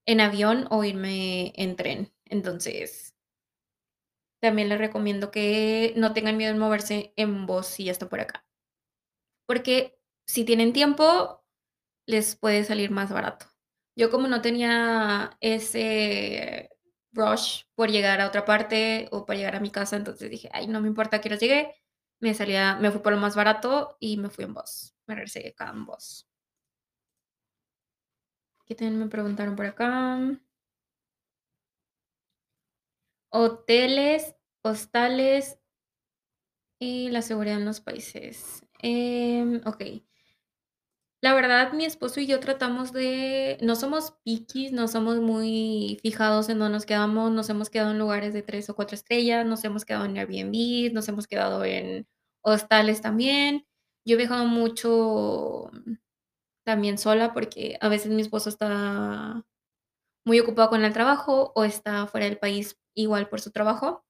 [0.06, 2.14] en avión o irme en tren.
[2.26, 3.14] Entonces
[4.40, 8.20] también les recomiendo que no tengan miedo en moverse en bus si ya está por
[8.20, 8.44] acá.
[9.46, 11.44] Porque si tienen tiempo,
[12.06, 13.46] les puede salir más barato.
[13.98, 16.68] Yo, como no tenía ese
[17.12, 20.66] rush por llegar a otra parte o para llegar a mi casa, entonces dije: "Ay,
[20.68, 21.74] no me importa a qué horas llegue",
[22.20, 25.48] me salía me fui por lo más barato y me fui en bus, me regresé
[25.48, 26.22] acá en bus.
[28.68, 30.18] Aquí también me preguntaron por acá.
[33.32, 35.58] Hoteles, hostales
[36.80, 40.05] y la seguridad en los países, em, okey.
[41.26, 46.48] La verdad, mi esposo y yo tratamos de no somos piquis, no somos muy fijados
[46.48, 49.64] en dónde nos quedamos, nos hemos quedado en lugares de 3 o 4 estrellas, nos
[49.64, 52.06] hemos quedado en Airbnb, nos hemos quedado en
[52.42, 53.66] hostales también.
[54.04, 55.72] Yo he viajado mucho
[56.64, 59.44] también sola, porque a veces mi esposo está
[60.24, 64.04] muy ocupado con el trabajo o está fuera del país igual por su trabajo.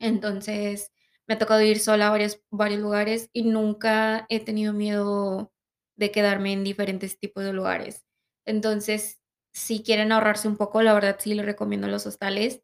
[0.00, 0.92] Entonces,
[1.26, 5.52] me ha tocado ir sola a varios varios lugares y nunca he tenido miedo
[5.96, 8.04] de quedarme en diferentes tipos de lugares.
[8.46, 9.20] Entonces,
[9.52, 12.62] si quieren ahorrarse un poco, la verdad sí les recomiendo los hostales.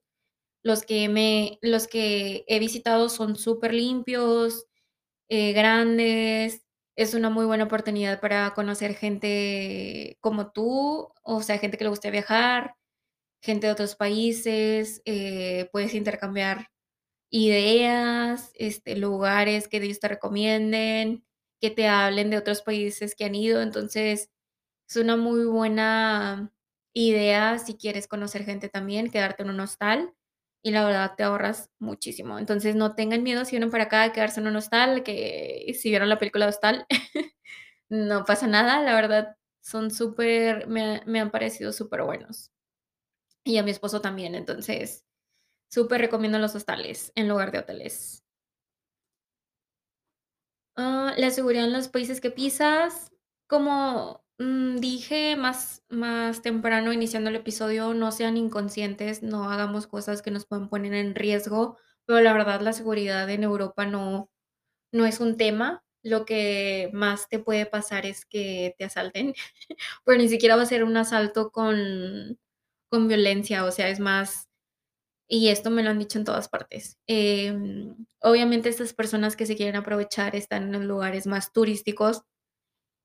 [0.64, 4.66] Los que me los que he visitado son superlimpios,
[5.29, 6.62] eh, grandes,
[6.97, 11.90] es una muy buena oportunidad para conocer gente como tú, o sea, gente que le
[11.90, 12.77] guste viajar,
[13.42, 16.68] gente de otros países, eh, puedes intercambiar
[17.31, 21.25] ideas, este, lugares que ellos te recomienden,
[21.62, 23.62] que te hablen de otros países que han ido.
[23.62, 24.31] Entonces,
[24.88, 26.53] es una muy buena
[26.94, 30.14] idea si quieres conocer gente también, quedarte en un hostal,
[30.64, 32.38] y la verdad te ahorras muchísimo.
[32.38, 35.90] Entonces, no tengan miedo si vienen para acá a quedarse en un hostal, que si
[35.90, 36.87] vieron la película de Hostal,
[37.90, 42.51] no pasa nada, la verdad son súper me me han parecido superbuenos.
[43.44, 45.05] Y a mi esposo también, entonces,
[45.70, 48.22] superrecomiendo los hostales en lugar de hoteles.
[50.77, 53.13] Ah, la seguridad en los países que pisas,
[53.47, 60.23] como, mm, dije más más temprano iniciando el episodio, no sean inconscientes, no hagamos cosas
[60.23, 64.31] que nos puedan poner en riesgo, pero la verdad, la seguridad en Europa no
[64.93, 65.85] no es un tema.
[66.05, 69.35] Lo que más te puede pasar es que te asalten,
[70.05, 72.39] pero ni siquiera va a ser un asalto con
[72.91, 74.49] con violencia, o sea, es más
[75.29, 79.57] y esto me lo han dicho en todas partes, em, obviamente, estas personas que se
[79.57, 82.23] quieren aprovechar están en los lugares más turísticos.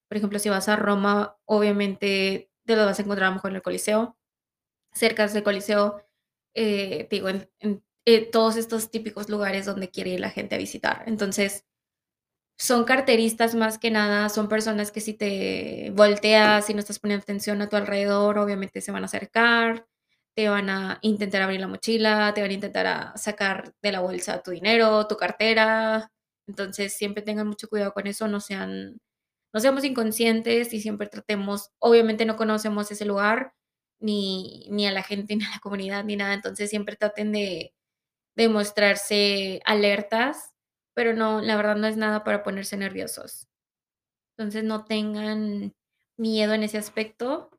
[0.10, 3.52] Por ejemplo, si vas a Roma, obviamente, te lo vas a encontrar a lo mejor
[3.52, 4.18] en el Coliseo,
[4.94, 6.04] cercas del Coliseo,
[6.56, 7.50] eh, digo, en
[8.06, 11.04] eh, todos estos típicos lugares donde quiere ir la gente a visitar.
[11.08, 11.66] Entonces,
[12.58, 17.24] son carteristas más que nada, son personas que si te volteas y no estás poniendo
[17.24, 19.88] atención a tu alrededor, obviamente se van a acercar,
[20.38, 24.44] te van a intentar abrir la mochila, te van a intentar, sacar de la bolsa
[24.44, 26.12] tu dinero, tu cartera.
[26.48, 29.00] Entonces, siempre tengan mucho cuidado con eso, no sean
[29.54, 33.54] no seamos inconscientes y siempre tratemos obviamente, no conocemos ese lugar,
[34.00, 36.34] ni ni a la gente, ni a la comunidad, ni nada.
[36.36, 37.74] Entonces, siempre traten de
[38.38, 40.54] de mostrarse alertas,
[40.96, 43.48] pero no, la verdad no es nada para ponerse nerviosos.
[44.38, 45.74] Entonces, no tengan
[46.18, 47.50] miedo en ese aspecto.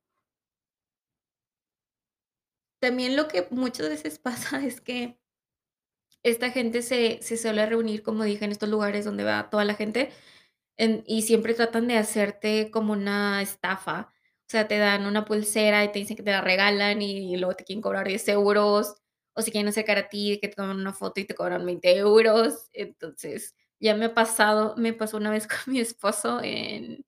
[2.83, 5.18] También lo que muchas veces pasa es que
[6.22, 9.74] esta gente se se suele reunir, como dije, en estos lugares donde va toda la
[9.74, 10.11] gente,
[10.76, 14.12] en y siempre tratan de hacerte como una estafa.
[14.49, 17.55] O sea, te dan una pulsera y te dicen que te la regalan, y luego
[17.57, 18.97] te quieren cobrar 10 euros,
[19.35, 21.97] o se quieren acercar a ti, que te toman una foto y te cobran 20
[21.99, 22.68] euros.
[22.74, 27.05] Entonces, ya me ha pasado, me pasó una vez con mi esposo en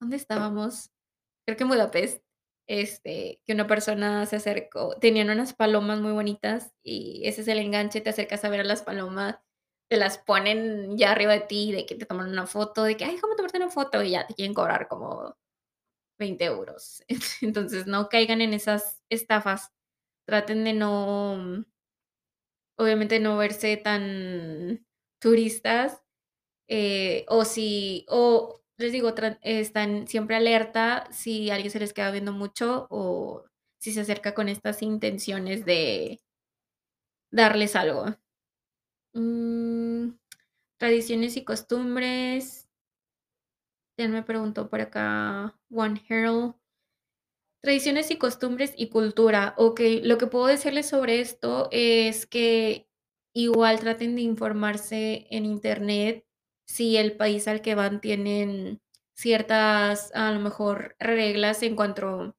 [0.00, 0.90] ¿dónde estábamos?
[1.46, 2.22] Creo que en Budapest.
[2.68, 7.58] Este, que una persona se acercó tenían unas palomas muy bonitas y ese es el
[7.60, 9.36] enganche, te acercas a ver a las palomas,
[9.90, 13.04] te las ponen ya arriba de ti, de que te toman una foto, de que:
[13.04, 15.36] "Ay, déjame tomarte una foto", y ya te quieren cobrar como
[16.18, 17.02] 20 euros.
[17.42, 19.72] Entonces, no caigan en esas estafas.
[20.26, 21.64] Traten de no
[22.78, 24.86] obviamente, no verse tan
[25.20, 26.02] turistas,
[26.68, 32.32] eh, o si o les digo, están siempre alerta si alguien se les queda viendo
[32.32, 33.44] mucho, o
[33.78, 36.20] si se acerca con estas intenciones de
[37.32, 38.14] darles algo.
[39.14, 40.16] Mm,
[40.78, 42.68] tradiciones y costumbres.
[43.96, 46.54] Él me preguntó por acá, One Herald.
[47.62, 49.54] Tradiciones y costumbres y cultura.
[49.56, 52.88] Okey, lo que puedo decirles sobre esto es que
[53.34, 56.24] igual traten de informarse en Internet,
[56.72, 58.80] si el país al que van tienen
[59.14, 62.34] ciertas, a lo mejor, reglas en cuanto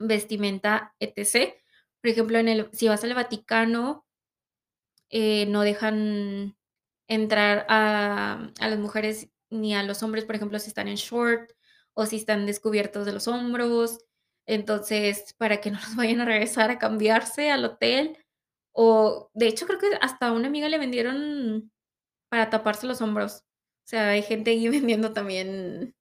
[0.00, 1.54] vestimenta, etc.
[2.00, 4.04] Por ejemplo, en el si vas al Vaticano
[5.10, 6.56] eh, no dejan
[7.08, 11.52] entrar a a las mujeres ni a los hombres, por ejemplo, si están en short
[11.94, 14.00] o si están descubiertos de los hombros.
[14.46, 18.18] Entonces, para que no los vayan a regresar a cambiarse al hotel,
[18.72, 21.70] o de hecho, creo que hasta a una amiga le vendieron
[22.30, 23.44] para taparse los hombros.
[23.86, 25.94] O sea, hay gente ahí vendiendo también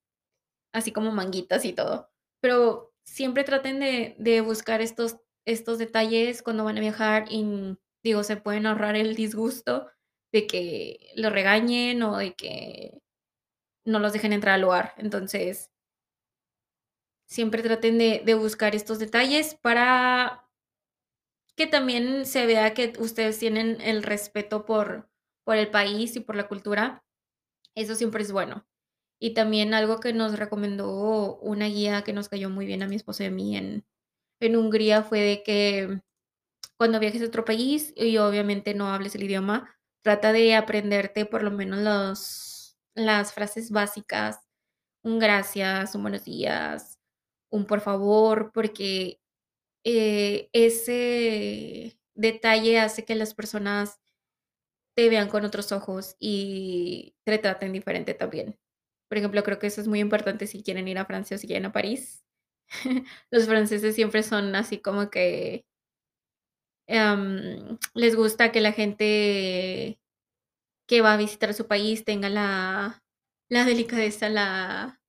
[0.73, 2.09] así como manguitas y todo.
[2.41, 8.23] Pero siempre traten de de buscar estos estos detalles cuando van a viajar y, digo,
[8.23, 9.89] se pueden ahorrar el disgusto
[10.33, 13.01] de que los regañen o de que
[13.85, 14.93] no los dejen entrar al lugar.
[14.97, 15.69] Entonces
[17.29, 20.45] siempre traten de de buscar estos detalles para
[21.55, 25.09] que también se vea que ustedes tienen el respeto por
[25.43, 27.03] por el país y por la cultura.
[27.77, 28.65] Eso siempre es bueno.
[29.19, 32.95] Y también algo que nos recomendó una guía que nos cayó muy bien a mi
[32.97, 33.85] esposo y a mí en
[34.57, 36.01] Hungría fue de que
[36.77, 41.43] cuando viajes a otro país y obviamente no hables el idioma, trata de aprenderte por
[41.43, 44.39] lo menos las frases básicas,
[45.03, 46.99] un gracias, un buenos días,
[47.51, 49.19] un por favor, porque,
[49.85, 53.99] eh, ese detalle hace que las personas
[55.01, 58.59] te vean con otros ojos y te traten diferente también.
[59.09, 61.47] Por ejemplo, creo que eso es muy importante si quieren ir a Francia o si
[61.47, 62.23] quieren a París.
[63.31, 65.65] Los franceses siempre son así como que
[66.87, 69.99] em, les gusta que la gente
[70.87, 73.03] que va a visitar su país tenga la
[73.49, 75.01] la delicadeza, la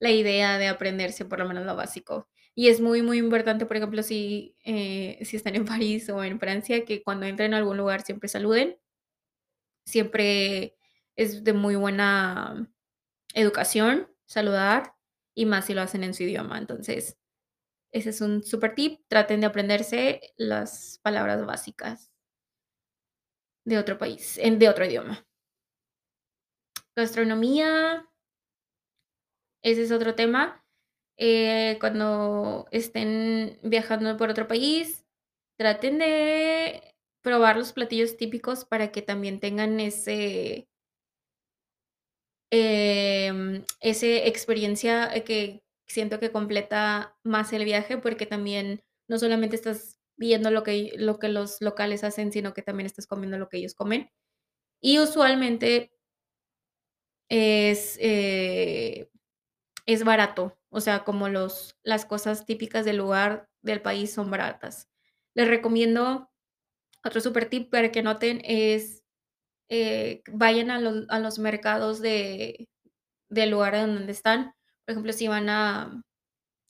[0.00, 2.28] la idea de aprenderse por lo menos lo básico.
[2.56, 6.40] Y es muy, muy importante, por ejemplo, si, eh, si están en París o en
[6.40, 8.78] Francia, que cuando entren a algún lugar siempre saluden.
[9.84, 10.76] Siempre
[11.16, 12.70] es de muy buena
[13.34, 14.94] educación saludar,
[15.34, 16.58] y más si lo hacen en su idioma.
[16.58, 17.18] Entonces,
[17.92, 22.12] ese es un super tip, traten de aprenderse las palabras básicas
[23.64, 25.26] de otro país, de otro idioma.
[26.96, 28.10] Gastronomía
[29.62, 30.64] ese es otro tema.
[31.16, 35.04] Eh, cuando estén viajando por otro país,
[35.56, 36.89] traten de
[37.22, 40.68] probar los platillos típicos para que también tengan ese
[42.50, 49.56] em, ese experiencia, eh, que siento que completa más el viaje, porque también no solamente
[49.56, 53.48] estás viendo lo que lo que los locales hacen, sino que también estás comiendo lo
[53.48, 54.10] que ellos comen.
[54.82, 55.92] Y usualmente
[57.28, 59.08] es, eh,
[59.86, 64.88] es barato, o sea, como los las cosas típicas del lugar, del país son baratas.
[65.34, 66.29] Les recomiendo
[67.04, 69.04] otro super tip para que noten es,
[69.70, 72.68] eh, vayan a los a los mercados de
[73.30, 74.54] del lugar donde están.
[74.86, 76.02] Por ejemplo, si van a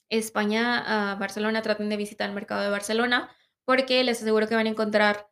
[0.09, 3.31] España, a Barcelona, traten de visitar el mercado de Barcelona,
[3.65, 5.27] porque les aseguro que van a encontrar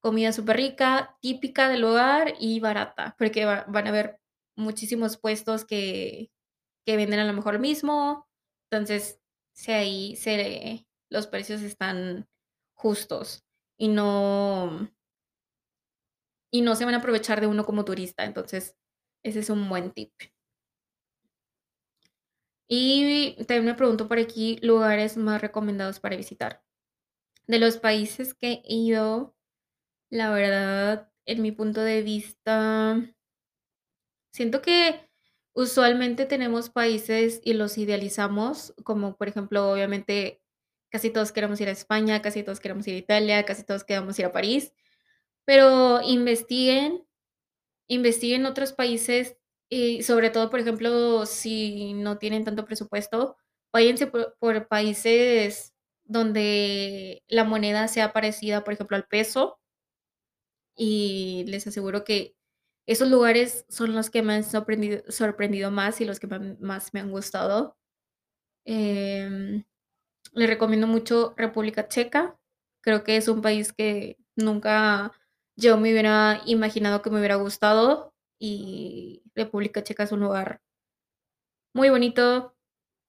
[0.00, 4.20] comida superrica, típica del lugar y barata, porque va van a haber
[4.56, 6.30] muchísimos puestos que
[6.86, 8.28] que venden a lo mejor lo mismo.
[8.70, 9.20] Entonces,
[9.54, 12.28] si ahí se los precios están
[12.74, 13.44] justos
[13.76, 14.88] y no
[16.52, 18.24] y no se van a aprovechar de uno como turista.
[18.24, 18.76] Entonces,
[19.22, 20.12] ese es un buen tip.
[22.68, 26.62] Y también me pregunto por aquí, lugares más recomendados para visitar.
[27.46, 29.34] De los países que he ido,
[30.10, 33.00] la verdad, en mi punto de vista
[34.32, 35.08] siento que
[35.54, 40.41] usualmente tenemos países y los idealizamos, como por ejemplo, obviamente,
[40.92, 44.18] casi todos queremos ir a España, casi todos queremos ir a Italia, casi todos queremos
[44.20, 44.72] ir a París.
[45.46, 47.04] Pero investiguen
[47.88, 49.36] investiguen otros países
[49.68, 53.36] y sobre todo, por ejemplo, si no tienen tanto presupuesto,
[53.72, 55.74] váyanse por países
[56.04, 59.58] donde la moneda sea parecida, por ejemplo, al peso.
[60.76, 62.34] Y les aseguro que
[62.86, 67.10] esos lugares son los que me han sorprendido más y los que más me han
[67.10, 67.76] gustado.
[68.66, 69.64] Em,
[70.32, 72.38] les recomiendo mucho República Checa.
[72.82, 75.12] Creo que es un país que nunca
[75.56, 80.60] yo me hubiera imaginado que me hubiera gustado, y República Checa es un lugar
[81.74, 82.54] muy bonito.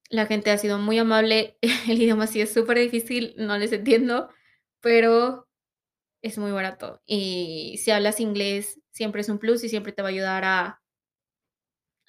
[0.10, 1.58] La gente ha sido muy amable.
[1.90, 4.30] El idioma sí es súper difícil, no les entiendo,
[4.82, 5.48] pero
[6.24, 7.02] es muy barato.
[7.06, 10.82] Y si hablas inglés, siempre es un plus y siempre te va a ayudar a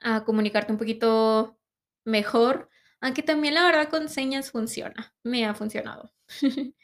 [0.01, 1.59] a comunicarte un poquito
[2.05, 2.69] mejor,
[3.05, 6.11] aunque también la verdad con señas funciona, me ha funcionado.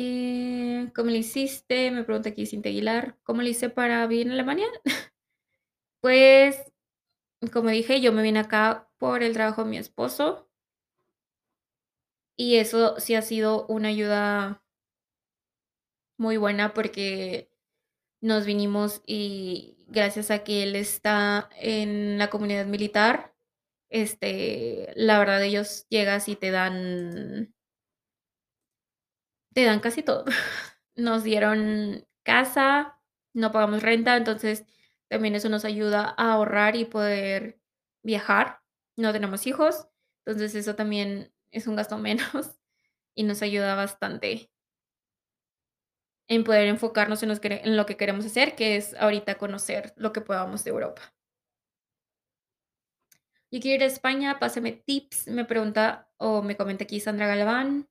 [0.00, 1.90] Eh, ¿cómo le hiciste?
[1.90, 4.68] Me pregunta aquí Cintia Aguilar, ¿cómo le hice para vivir en Alemania?
[6.00, 6.72] Pues,
[7.52, 10.48] como dije, yo me vine acá por el trabajo de mi esposo.
[12.36, 14.62] Y eso sí ha sido una ayuda
[16.16, 17.50] muy buena, porque
[18.20, 23.34] nos vinimos y gracias a que él está en la comunidad militar,
[23.90, 27.54] este, la verdad, ellos llegas y te dan
[29.54, 30.24] te dan casi todo.
[30.96, 32.98] Nos dieron casa,
[33.34, 34.64] no pagamos renta, entonces
[35.08, 37.60] también eso nos ayuda a ahorrar y poder
[38.02, 38.60] viajar.
[38.96, 39.88] No tenemos hijos,
[40.26, 42.58] entonces eso también es un gasto menos
[43.14, 44.50] y nos ayuda bastante
[46.28, 49.94] en poder enfocarnos en los quere en lo que queremos hacer, que es ahorita conocer
[49.96, 51.14] lo que podamos de Europa.
[53.52, 57.88] Yo quiero ir a España, pásame tips, me pregunta o me comenta aquí Sandra Galván.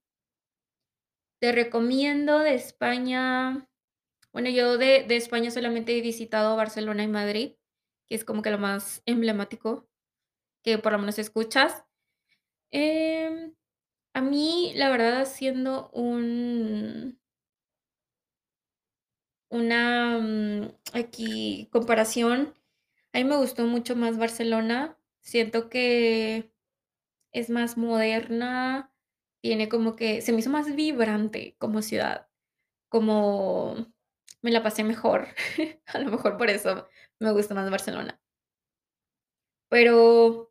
[1.42, 3.68] Te recomiendo de España,
[4.34, 7.54] bueno, yo de de España solamente he visitado Barcelona y Madrid,
[8.08, 9.88] que es como que lo más emblemático
[10.64, 11.86] que por lo menos escuchas.
[12.72, 13.54] Em,
[14.16, 17.20] a mí, la verdad, haciendo un
[19.52, 22.54] una, mm, aquí comparación,
[23.14, 24.97] a mí me gustó mucho más Barcelona.
[25.28, 26.54] Siento que
[27.34, 28.94] es más moderna,
[29.42, 32.30] tiene como que se me hizo más vibrante como ciudad,
[32.90, 33.76] como
[34.42, 35.28] me la pasé mejor.
[35.88, 36.88] A lo mejor por eso
[37.20, 38.22] me gusta más Barcelona.
[39.72, 40.50] Pero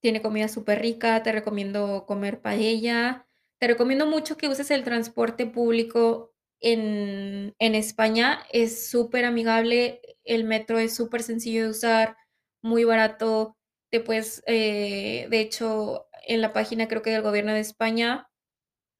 [0.00, 3.26] tiene comida superrica, te recomiendo comer paella.
[3.58, 10.78] Te recomiendo mucho que uses el transporte público en en España, es superamigable, el metro
[10.78, 12.16] es supersencillo de usar,
[12.62, 13.56] muy barato,
[13.90, 18.28] te puedes, eh, de hecho, en la página, creo que del gobierno de España,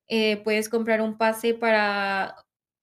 [0.09, 2.37] eh, puedes comprar un pase para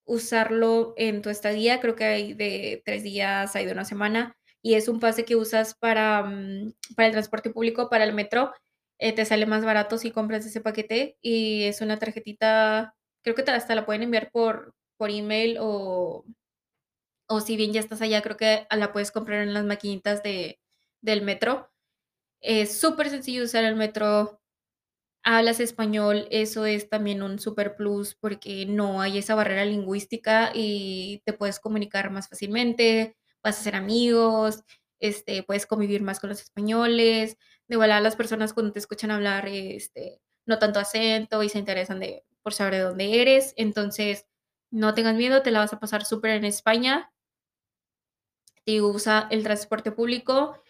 [0.06, 4.76] usarlo en tu estadía, creo que hay de 3 días, hay de una semana, y
[4.76, 8.54] es un pase que usas para, mm, para el transporte público, para el metro,
[9.00, 13.44] eh, te sale más barato si compras ese paquete, y es una tarjetita, creo que
[13.52, 16.26] hasta la pueden enviar por por email o
[17.30, 20.60] o si bien ya estás allá, creo que la puedes comprar en las maquinitas de
[21.02, 21.70] del metro.
[22.48, 24.40] Es supersencillo usar el metro,
[25.24, 31.22] hablas español, eso es también un super plus, porque no hay esa barrera lingüística y
[31.26, 34.64] te puedes comunicar más fácilmente, vas a hacer amigos,
[35.00, 37.38] este, puedes convivir más con los españoles,
[37.68, 42.00] de volada las personas cuando te escuchan hablar, este, no tanto acento y se interesan
[42.00, 43.54] de por saber de dónde eres.
[43.58, 44.28] Entonces,
[44.72, 47.12] no tengas miedo, te la vas a pasar súper en España.
[48.66, 50.62] Y usa el transporte público.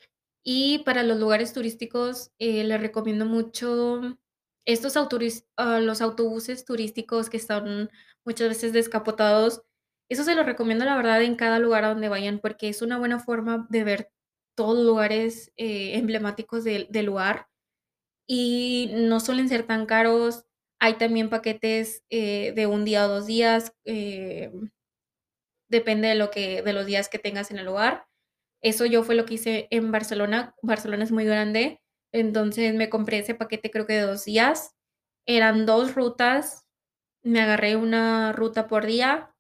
[0.48, 4.20] Y para los lugares turísticos, eh, les recomiendo mucho
[4.66, 4.96] estos
[5.58, 7.90] ah, los autobuses turísticos que están
[8.24, 9.64] muchas veces descapotados.
[10.08, 13.00] Eso se los recomiendo, la verdad, en cada lugar a donde vayan, porque es una
[13.00, 14.12] buena forma de ver
[14.56, 17.48] todos los lugares, eh, emblemáticos del lugar,
[18.28, 20.46] y no suelen ser tan caros.
[20.80, 24.72] Hay también paquetes, eh, de 1 día o 2 días, em,
[25.70, 28.08] depende de lo que de los días que tengas en el lugar.
[28.66, 30.56] Eso yo fue lo que hice en Barcelona.
[30.64, 34.72] Barcelona es muy grande, entonces me compré ese paquete, creo que de 2 días.
[35.28, 36.66] Eran 2 rutas,
[37.24, 39.36] me agarré una ruta por día.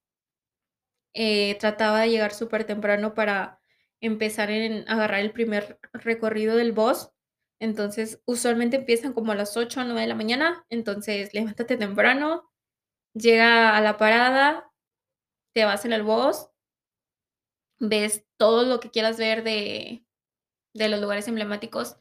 [1.13, 3.59] Eh, trataba de llegar supertemprano para
[4.01, 7.09] empezar en agarrar el primer recorrido del bus.
[7.59, 12.51] Entonces, usualmente empiezan como a las 8 o 9 de la mañana, entonces levántate temprano,
[13.13, 14.71] llega a la parada,
[15.53, 16.47] te vas en el bus
[17.79, 20.03] ves todo lo que quieras ver de
[20.75, 21.97] de los lugares emblemáticos.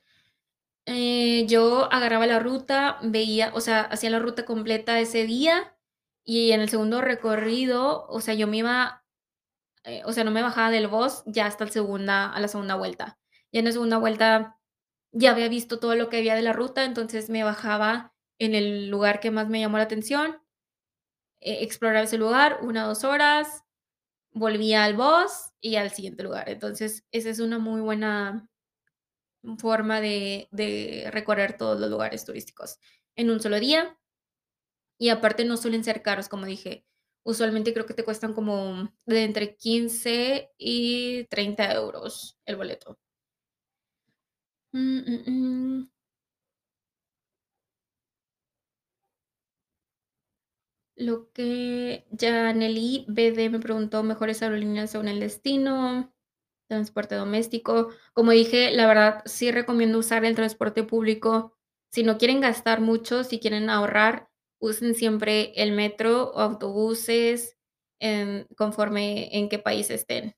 [0.87, 5.77] Eh, yo agarraba la ruta, veía, o sea, hacía la ruta completa ese día,
[6.25, 9.05] y en el segundo recorrido, o sea, yo me iba,
[9.85, 12.77] eh, o sea, no me bajaba del bus ya hasta el segunda a la segunda
[12.77, 13.19] vuelta.
[13.53, 14.59] Ya en la segunda vuelta
[15.13, 18.89] ya había visto todo lo que había de la ruta, entonces me bajaba en el
[18.91, 20.43] lugar que más me llamó la atención,
[21.41, 23.65] e exploraba ese lugar 1 o 2 horas,
[24.35, 26.49] volvía al bus y al siguiente lugar.
[26.51, 28.49] Entonces, esa es una muy buena
[29.59, 32.79] forma de de recorrer todos los lugares turísticos
[33.17, 33.99] en un solo día.
[35.01, 36.85] Y aparte no suelen ser caros, como dije,
[37.25, 42.99] usualmente creo que te cuestan como de entre 15 y 30 euros el boleto.
[44.75, 45.94] Mm, mm, mm.
[50.97, 56.15] Lo que Yanely BD me preguntó, mejores aerolíneas según el destino,
[56.69, 57.91] transporte doméstico.
[58.13, 61.57] Como dije, la verdad, sí recomiendo usar el transporte público.
[61.93, 64.31] Si no quieren gastar mucho, si quieren ahorrar,
[64.61, 67.59] usen siempre el metro o autobuses,
[68.57, 70.35] conforme en qué país estén.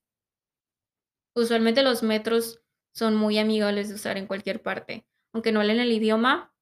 [1.35, 2.63] Usualmente los metros
[2.95, 6.55] son muy amigables de usar en cualquier parte, aunque no hablen el idioma,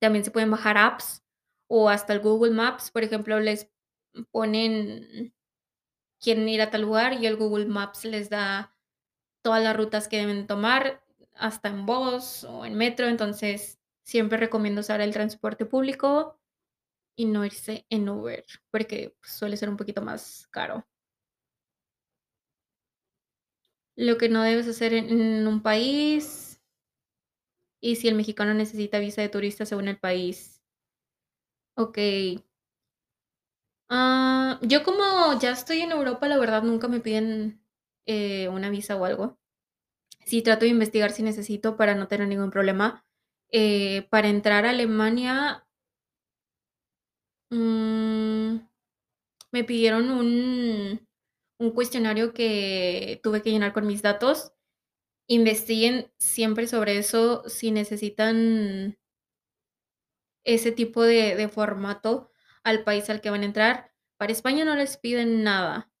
[0.00, 1.23] también se pueden bajar apps
[1.68, 3.70] o hasta el Google Maps, por ejemplo, les
[4.30, 5.32] ponen
[6.20, 8.74] quieren ir a tal lugar y el Google Maps les da
[9.42, 11.02] todas las rutas que deben tomar,
[11.34, 13.06] hasta en bus o en metro.
[13.08, 16.40] Entonces, siempre recomiendo usar el transporte público
[17.16, 20.86] y no irse en Uber, porque suele ser un poquito más caro.
[23.96, 26.60] Lo que no debes hacer en un país
[27.80, 30.53] y si el mexicano necesita visa de turista según el país.
[31.76, 32.44] Okey.
[33.88, 35.02] Ah, yo como
[35.40, 37.60] ya estoy en Europa, la verdad nunca me piden,
[38.06, 39.38] eh, una visa o algo.
[40.26, 43.04] Sí trato de investigar si necesito para no tener ningún problema.
[43.50, 45.66] Eh, para entrar a Alemania
[47.50, 48.56] mm,
[49.52, 51.06] me pidieron un
[51.60, 54.52] un cuestionario que tuve que llenar con mis datos.
[55.28, 58.98] Investiguen siempre sobre eso, si necesitan
[60.44, 62.30] ese tipo de formato
[62.64, 63.92] al país al que van a entrar.
[64.16, 65.92] Para España no les piden nada,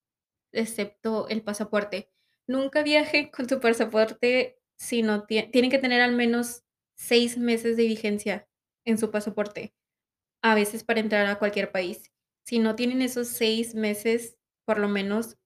[0.52, 2.10] excepto el pasaporte.
[2.46, 6.64] Nunca viajen con su pasaporte si no tie tienen que tener al menos
[6.96, 8.48] 6 meses de vigencia
[8.84, 9.74] en su pasaporte,
[10.42, 12.12] a veces para entrar a cualquier país.
[12.44, 15.38] Si no tienen esos 6 meses, por lo menos,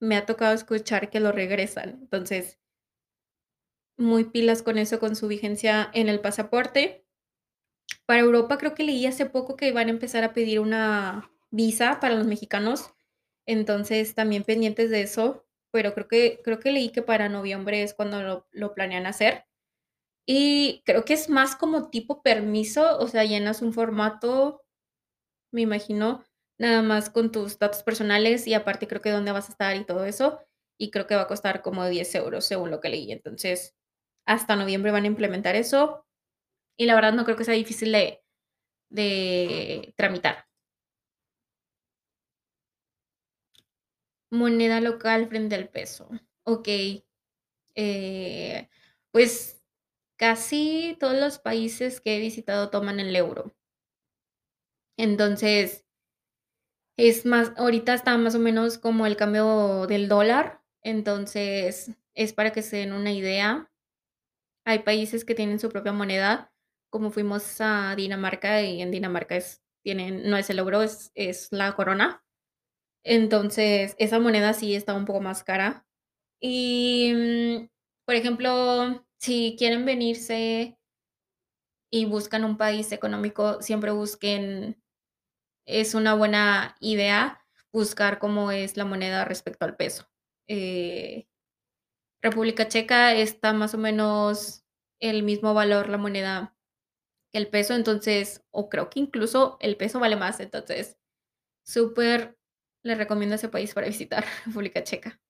[0.00, 1.98] me ha tocado escuchar que lo regresan.
[2.02, 2.58] Entonces
[3.98, 7.01] muy pilas con eso, con su vigencia en el pasaporte.
[8.06, 12.00] Para Europa, creo que leí hace poco que van a empezar a pedir una visa
[12.00, 12.90] para los mexicanos,
[13.46, 17.94] entonces también pendientes de eso, pero creo que creo que leí que para noviembre es
[17.94, 19.44] cuando lo lo planean hacer.
[20.26, 24.62] Y creo que es más como tipo permiso, o sea, llenas un formato,
[25.52, 26.24] me imagino,
[26.58, 29.84] nada más con tus datos personales y aparte creo que dónde vas a estar y
[29.84, 30.40] todo eso,
[30.78, 33.12] y creo que va a costar como 10 euros, según lo que leí.
[33.12, 33.74] Entonces,
[34.26, 36.06] hasta noviembre van a implementar eso,
[36.76, 38.20] y la verdad no creo que sea difícil de
[38.90, 40.46] de tramitar.
[44.32, 46.08] Moneda local frente al peso.
[46.44, 47.04] Okey.
[47.76, 48.68] Eh,
[49.12, 49.62] pues,
[50.16, 53.54] casi todos los países que he visitado toman el euro.
[54.98, 55.82] Entonces
[56.98, 62.52] es más ahorita está más o menos como el cambio del dólar, entonces, es para
[62.52, 63.70] que se den una idea.
[64.66, 66.51] Hay países que tienen su propia moneda,
[66.92, 71.48] como fuimos a Dinamarca, y en Dinamarca es tienen no es el euro, es es
[71.52, 72.24] la corona.
[73.04, 75.86] Entonces, esa moneda sí está un poco más cara.
[76.40, 77.68] Y, mm,
[78.06, 80.78] por ejemplo, si quieren venirse
[81.90, 84.82] y buscan un país económico, siempre busquen
[85.66, 87.40] es una buena idea
[87.72, 90.08] buscar cómo es la moneda respecto al peso.
[90.48, 91.26] Eh,
[92.22, 94.64] República Checa está más o menos
[95.00, 96.56] el mismo valor la moneda
[97.32, 100.40] el peso, entonces o creo que incluso el peso vale más.
[100.40, 100.98] Entonces,
[101.64, 102.38] súper
[102.82, 105.20] les recomiendo ese país para visitar, República Checa.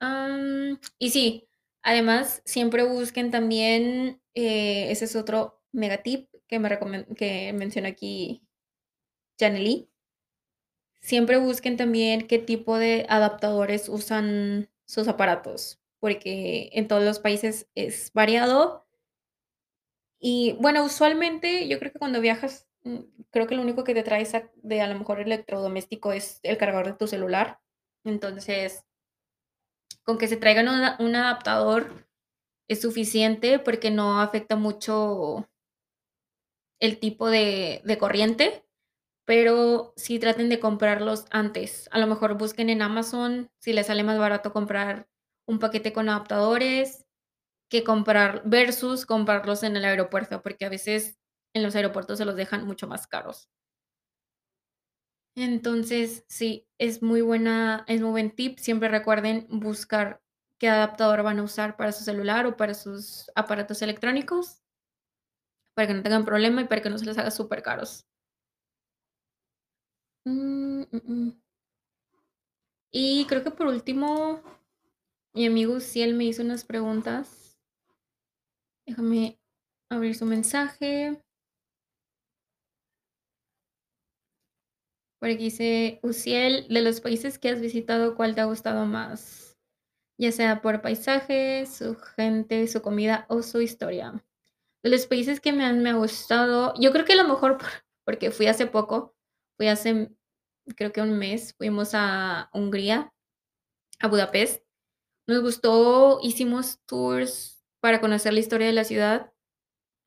[0.00, 1.48] Am, y sí,
[1.82, 6.68] además, siempre busquen también, eh, ese es otro mega tip que me
[7.16, 8.42] que menciona aquí
[9.38, 9.90] Yanely.
[11.00, 17.68] Siempre busquen también qué tipo de adaptadores usan sus aparatos, porque en todos los países
[17.74, 18.85] es variado.
[20.20, 22.98] Y bueno, usualmente, yo creo que cuando viajas, mm,
[23.30, 26.56] creo que lo único que te traes a de a lo mejor electrodoméstico es el
[26.58, 27.60] cargador de tu celular.
[28.04, 28.82] Entonces
[30.06, 30.68] con que se traigan
[31.00, 32.06] un adaptador
[32.68, 35.48] es suficiente, porque no afecta mucho
[36.80, 38.64] el tipo de de corriente,
[39.26, 41.88] pero sí traten de comprarlos antes.
[41.92, 45.08] A lo mejor busquen en Amazon si les sale más barato comprar
[45.46, 47.05] un paquete con adaptadores
[47.68, 51.18] que comprar versus comprarlos en el aeropuerto, porque a veces
[51.54, 53.48] en los aeropuertos se los dejan mucho más caros.
[55.36, 58.58] Entonces, sí, es muy buena es muy buen tip.
[58.58, 60.22] Siempre recuerden buscar
[60.58, 64.62] qué adaptador van a usar para su celular o para sus aparatos electrónicos
[65.76, 68.06] para que no tengan problema y para que no se les haga supercaros.
[70.26, 71.32] Mm, mm, mm.
[72.90, 74.42] Y creo que por último,
[75.34, 77.45] mi amigo Ciel me hizo unas preguntas.
[78.86, 79.40] Déjame
[79.90, 81.20] abrir su mensaje.
[85.18, 89.56] Por aquí dice, Uciel, de los países que has visitado, ¿cuál te ha gustado más?
[90.18, 94.24] Ya sea por paisaje, su gente, su comida o su historia.
[94.84, 97.58] De los países que me han me ha gustado, yo creo que a lo mejor
[97.58, 97.68] por
[98.04, 99.16] porque fui hace poco,
[99.56, 100.12] fui hace,
[100.76, 103.12] creo que un mes, fuimos a Hungría,
[103.98, 104.64] a Budapest.
[105.26, 107.55] Nos gustó, hicimos tours
[107.86, 109.32] para conocer la historia de la ciudad.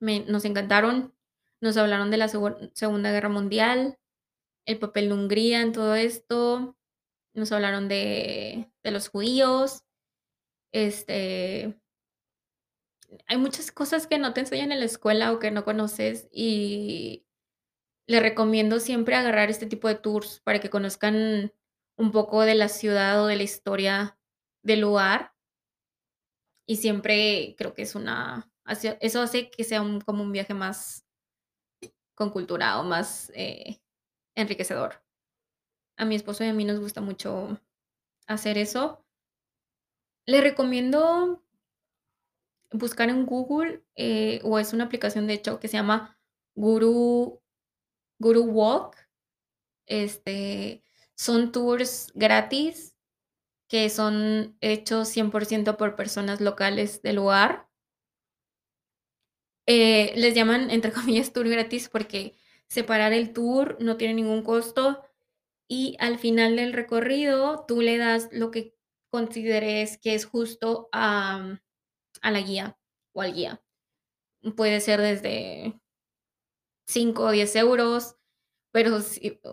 [0.02, 1.16] Nos encantaron.
[1.62, 3.98] Nos hablaron de la segun Segunda Guerra Mundial,
[4.66, 6.76] el papel de Hungría en todo esto.
[7.34, 9.86] Nos hablaron de los judíos.
[10.74, 11.80] Este
[13.28, 17.26] hay muchas cosas que no te enseñan en la escuela o que no conoces, y
[18.08, 21.54] le recomiendo siempre agarrar este tipo de tours para que conozcan
[21.98, 24.20] un poco de la ciudad o de la historia
[24.64, 25.34] del lugar.
[26.70, 28.48] Y siempre creo que es una
[29.02, 31.04] eso hace que sea un como un viaje más
[32.14, 33.82] con cultura o más, eh,
[34.36, 35.02] enriquecedor.
[35.98, 37.60] A mi esposo y a mí nos gusta mucho
[38.28, 39.04] hacer eso.
[40.28, 41.44] Le recomiendo
[42.72, 46.20] buscar en Google, eh, o es una aplicación, de hecho, que se llama
[46.54, 47.42] Guru
[48.20, 48.96] Guru Walk.
[49.88, 50.84] Este,
[51.16, 52.99] son tours gratis
[53.70, 57.70] que son hechos 100% por personas locales del lugar.
[59.68, 62.36] Eh, les llaman, entre comillas, tour gratis, porque
[62.68, 65.04] separar el tour no tiene ningún costo,
[65.70, 68.76] y al final del recorrido tú le das lo que
[69.12, 71.60] consideres que es justo a
[72.22, 72.78] a la guía
[73.14, 73.62] o al guía.
[74.56, 75.80] Puede ser desde
[76.88, 78.16] 5 o 10 euros,
[78.72, 78.98] pero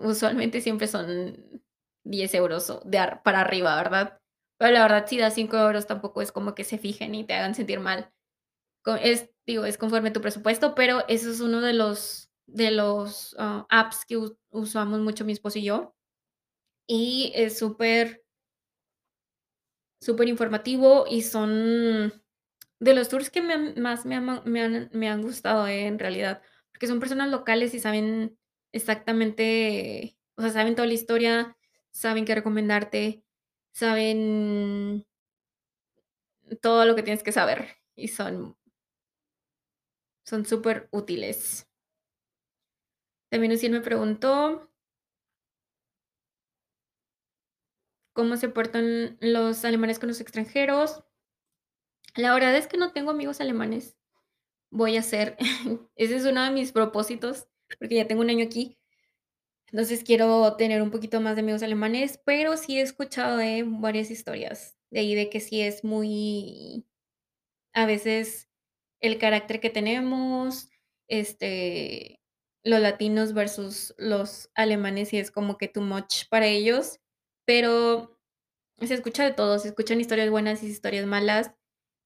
[0.03, 1.63] usualmente siempre son
[2.07, 4.19] 10 euros de ar para arriba, ¿verdad?
[4.59, 7.35] Pero la verdad, si das 5 euros, tampoco es como que se fijen y te
[7.35, 8.11] hagan sentir mal.
[9.03, 13.67] Es, digo, es conforme tu presupuesto, pero eso es uno de los de los, ah,
[13.71, 15.95] apps que us usamos mucho mi esposo y yo.
[16.89, 18.25] Y es súper
[20.01, 22.13] superinformativo y son
[22.81, 26.43] de los tours que más me han me han me han gustado, eh, en realidad,
[26.73, 28.39] porque son personas locales y saben
[28.73, 31.56] exactamente, o sea, saben toda la historia,
[31.97, 33.25] saben qué recomendarte,
[33.73, 35.07] saben
[36.61, 38.57] todo lo que tienes que saber, y son
[40.27, 41.67] son superútiles.
[43.31, 44.69] También Uciel me preguntó
[48.17, 51.05] ¿cómo se portan los alemanes con los extranjeros?
[52.15, 53.95] La verdad es que no tengo amigos alemanes.
[54.71, 55.37] Voy a hacer
[55.97, 58.79] ese es uno de mis propósitos, porque ya tengo un año aquí.
[59.73, 64.11] Entonces, quiero tener un poquito más de amigos alemanes, pero sí he escuchado, eh, varias
[64.11, 66.87] historias de ahí, de que sí es muy
[67.75, 68.49] a veces
[69.01, 70.71] el carácter que tenemos,
[71.09, 72.21] este,
[72.65, 77.01] los latinos versus los alemanes, sí es como que too much para ellos,
[77.47, 78.19] pero
[78.81, 81.53] se escucha de todo, se escuchan historias buenas y historias malas.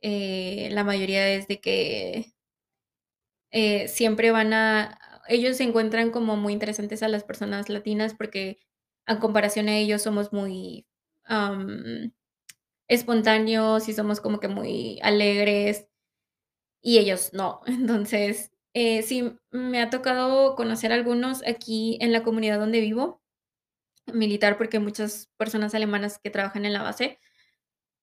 [0.03, 2.35] Eh, la mayoría es de que
[3.53, 4.99] eh, siempre van a
[5.31, 8.59] ellos se encuentran como muy interesantes a las personas latinas, porque
[9.07, 10.87] a comparación a ellos somos muy,
[12.89, 15.87] espontáneos y somos como que muy alegres,
[16.83, 17.61] y ellos no.
[17.67, 23.23] Entonces, eh, sí, me ha tocado conocer algunos aquí en la comunidad donde vivo,
[24.13, 27.19] militar, porque muchas personas alemanas que trabajan en la base,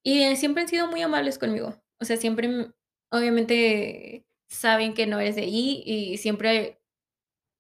[0.04, 1.82] y, eh, siempre han sido muy amables conmigo.
[2.00, 2.72] O sea, siempre,
[3.12, 6.77] obviamente, saben que no eres de ahí, y siempre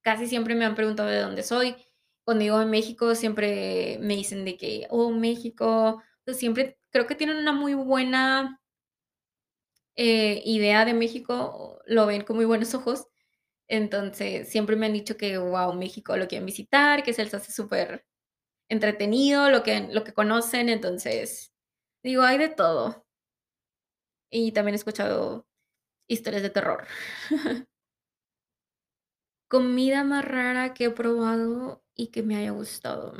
[0.07, 1.75] casi siempre me han preguntado de dónde soy.
[2.23, 6.01] Cuando digo en México, siempre me dicen de que: "Oh, México".
[6.27, 8.61] Siempre creo que tienen una muy buena
[9.95, 13.07] eh, idea de México, lo ven con muy buenos ojos.
[13.67, 17.51] Entonces, siempre me han dicho que, guau, México lo quieren visitar, que se les hace
[18.69, 20.69] superentretenido lo que lo que conocen.
[20.69, 21.53] Entonces,
[22.03, 23.05] digo, hay de todo.
[24.31, 25.47] Y también he escuchado
[26.07, 26.87] historias de terror.
[29.49, 33.13] Comida más rara que he probado y que me haya gustado.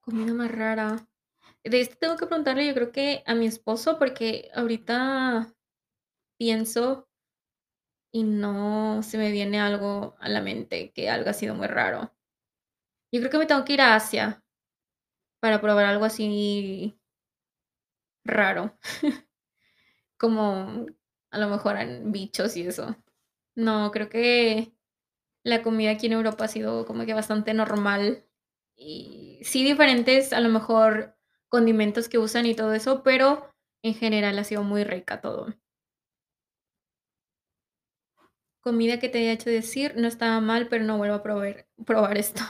[0.00, 1.08] Comida más rara.
[1.64, 5.54] De este tengo que preguntarle, yo creo que a mi esposo, porque ahorita
[6.38, 7.08] pienso
[8.12, 12.12] y no se me viene algo a la mente, que algo ha sido muy raro.
[13.12, 14.42] Yo creo que me tengo que ir a Asia
[15.40, 16.98] para probar algo así
[18.24, 18.76] raro,
[20.18, 20.86] como
[21.30, 22.96] a lo mejor en bichos y eso.
[23.56, 24.74] No, creo que
[25.44, 28.24] la comida aquí en Europa ha sido como que bastante normal
[28.76, 31.16] y sí diferentes, a lo mejor
[31.48, 33.50] condimentos que usan y todo eso, pero
[33.82, 35.48] en general ha sido muy rica todo.
[38.60, 42.18] Comida que te haya hecho decir: "No estaba mal, pero no vuelvo a probar probar
[42.18, 42.42] esto".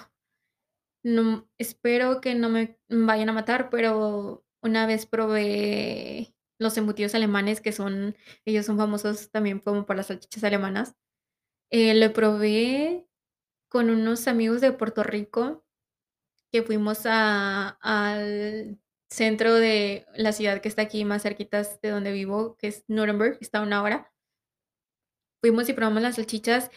[1.04, 7.60] No, espero que no me vayan a matar, pero una vez probé los embutidos alemanes,
[7.60, 10.94] que son ellos son famosos también como por las salchichas alemanas.
[11.70, 13.06] Eh, lo probé
[13.68, 15.64] con unos amigos de Puerto Rico,
[16.52, 18.78] que fuimos a al
[19.10, 23.38] centro de la ciudad que está aquí más cerquitas de donde vivo, que es Nuremberg,
[23.40, 24.12] está a una hora.
[25.42, 26.70] Fuimos y probamos las salchichas,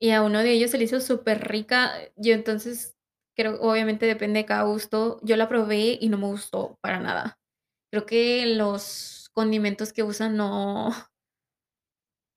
[0.00, 1.92] y a uno de ellos se le hizo superrica.
[2.16, 2.96] Yo entonces
[3.36, 5.20] creo obviamente depende de cada gusto.
[5.22, 7.38] Yo la probé y no me gustó para nada.
[7.90, 10.90] Creo que los condimentos que usan no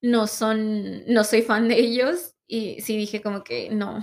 [0.02, 3.98] no son no soy fan de ellos, y sí dije como que no,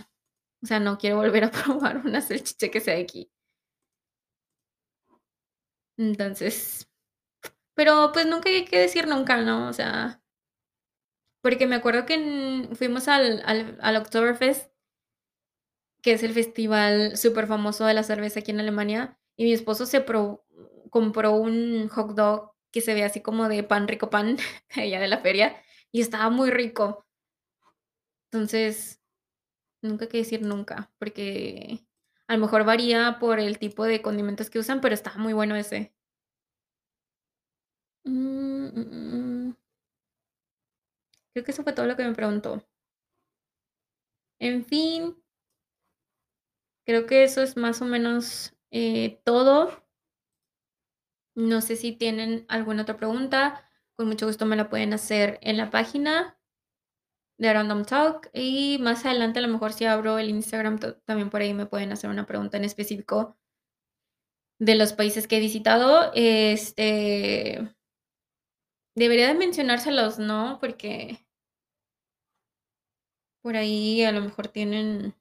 [0.64, 3.30] o sea, no quiero volver a probar una salchicha que sea de aquí.
[5.98, 6.88] Entonces
[7.76, 9.70] pero, pues, nunca hay que decir nunca, ¿no?
[9.70, 10.22] O sea
[11.44, 13.42] porque me acuerdo que fuimos al
[13.82, 14.72] al Oktoberfest
[16.04, 20.02] que es el festival superfamoso de la cerveza aquí en Alemania, y mi esposo se
[20.02, 20.44] pro
[20.90, 24.38] compró un hot dog que se ve así como de pan rico pan,
[24.76, 25.56] allá de la feria,
[25.92, 27.06] y estaba muy rico.
[28.32, 29.00] Entonces,
[29.82, 31.82] nunca hay que decir nunca, porque
[32.28, 35.56] a lo mejor varía por el tipo de condimentos que usan, pero estaba muy bueno
[35.58, 35.94] ese.
[38.06, 39.56] Mm, mm, mm.
[41.34, 42.66] Creo que eso fue todo lo que me preguntó.
[44.40, 45.16] En fin
[46.86, 49.81] creo que eso es más o menos, eh, todo.
[51.38, 53.64] No sé si tienen alguna otra pregunta,
[53.96, 56.38] con mucho gusto me la pueden hacer en la página
[57.40, 61.30] de Random Talk, y más adelante, a lo mejor, si abro el Instagram, ta también
[61.30, 63.36] por ahí me pueden hacer una pregunta en específico
[64.60, 67.74] de los países que he visitado, este
[68.96, 70.58] debería de mencionárselos, ¿no?
[70.60, 71.18] Porque
[73.44, 75.16] por ahí a lo mejor tienen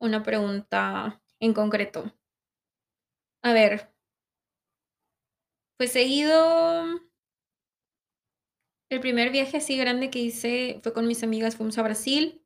[0.00, 2.12] una pregunta en concreto.
[3.42, 3.88] A ver.
[5.78, 7.00] Pues he ido
[8.90, 12.42] el primer viaje así grande que hice fue con mis amigas, fuimos a Brasil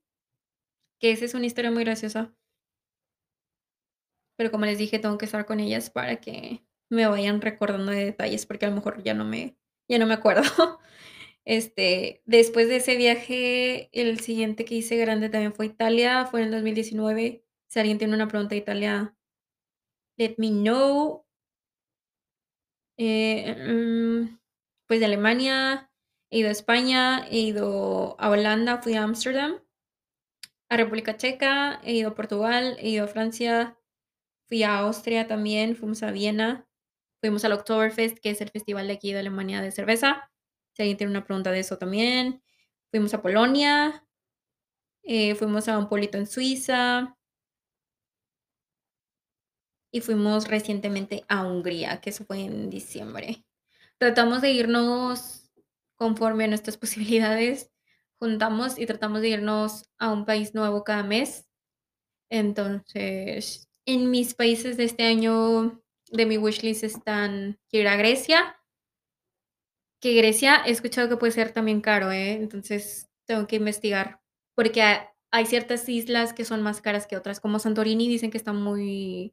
[1.00, 2.32] que esa es una historia muy graciosa.
[4.36, 8.04] Pero como les dije, tengo que estar con ellas para que me vayan recordando de
[8.04, 9.56] detalles, porque a lo mejor ya no me
[9.88, 10.42] ya no me acuerdo.
[11.44, 16.46] Este, después de ese viaje, el siguiente que hice grande también fue Italia, fue en
[16.46, 17.44] el 2019.
[17.68, 19.16] Si alguien tiene una pregunta de Italia,
[20.16, 21.24] let me know.
[22.98, 24.38] Eh, mm,
[24.86, 25.90] pues de Alemania,
[26.30, 29.60] he ido a España, he ido a Holanda, fui a Ámsterdam,
[30.68, 33.76] a República Checa, he ido a Portugal, he ido a Francia,
[34.48, 36.66] fui a Austria también, fuimos a Viena,
[37.20, 40.30] fuimos al Oktoberfest, que es el festival de aquí de Alemania de cerveza.
[40.74, 42.42] Si alguien tiene una pregunta de eso también.
[42.90, 44.06] Fuimos a Polonia,
[45.02, 47.16] eh, fuimos a un pueblito en Suiza.
[49.92, 53.44] Y fuimos recientemente a Hungría, que eso fue en diciembre.
[53.98, 55.52] Tratamos de irnos
[55.94, 57.70] conforme a nuestras posibilidades,
[58.18, 61.46] juntamos y tratamos de irnos a un país nuevo cada mes.
[62.30, 65.80] Entonces, en mis países de este año,
[66.10, 68.56] de mi wishlist están ir a Grecia
[70.02, 72.32] que Grecia he escuchado que puede ser también caro, ¿eh?
[72.32, 74.20] Entonces, tengo que investigar,
[74.54, 78.36] porque ha hay ciertas islas que son más caras que otras, como Santorini dicen que
[78.36, 79.32] está muy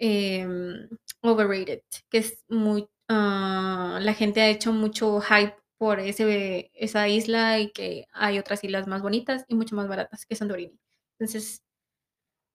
[0.00, 0.88] em,
[1.22, 7.72] overrated, que es muy ah, la gente ha hecho mucho hype por esa isla, y
[7.72, 10.78] que hay otras islas más bonitas y mucho más baratas que Santorini.
[11.18, 11.62] Entonces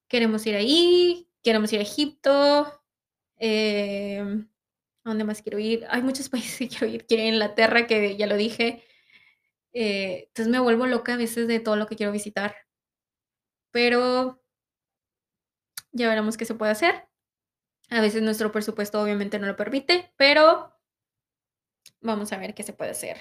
[0.09, 2.81] queremos ir ahí, queremos ir a Egipto,
[3.37, 4.47] em,
[5.03, 5.85] ¿a dónde más quiero ir?
[5.89, 8.83] Hay muchos países que quiero ir, quiero ir a Inglaterra, que ya lo dije.
[9.73, 12.55] Eh, entonces me vuelvo loca a veces de todo lo que quiero visitar.
[13.71, 14.41] Pero
[15.91, 17.07] ya veremos qué se puede hacer.
[17.89, 20.73] A veces nuestro presupuesto obviamente no lo permite, pero
[22.01, 23.17] vamos a ver qué se puede hacer.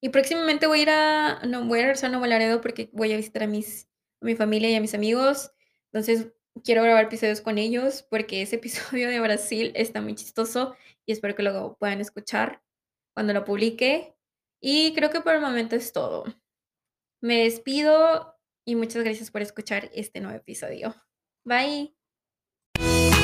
[0.00, 3.12] Y próximamente voy a ir a, no, voy a regresar a Nuevo Laredo porque voy
[3.12, 3.88] a visitar a, mis,
[4.20, 5.52] a mi familia y a mis amigos.
[5.92, 6.32] Entonces
[6.64, 10.76] quiero grabar episodios con ellos porque ese episodio de Brasil está muy chistoso
[11.06, 12.62] y espero que lo puedan escuchar
[13.14, 14.14] cuando lo publique.
[14.60, 16.24] Y creo que por el momento es todo.
[17.20, 20.94] Me despido y muchas gracias por escuchar este nuevo episodio.
[21.44, 22.05] Bye.
[22.78, 23.15] Thank you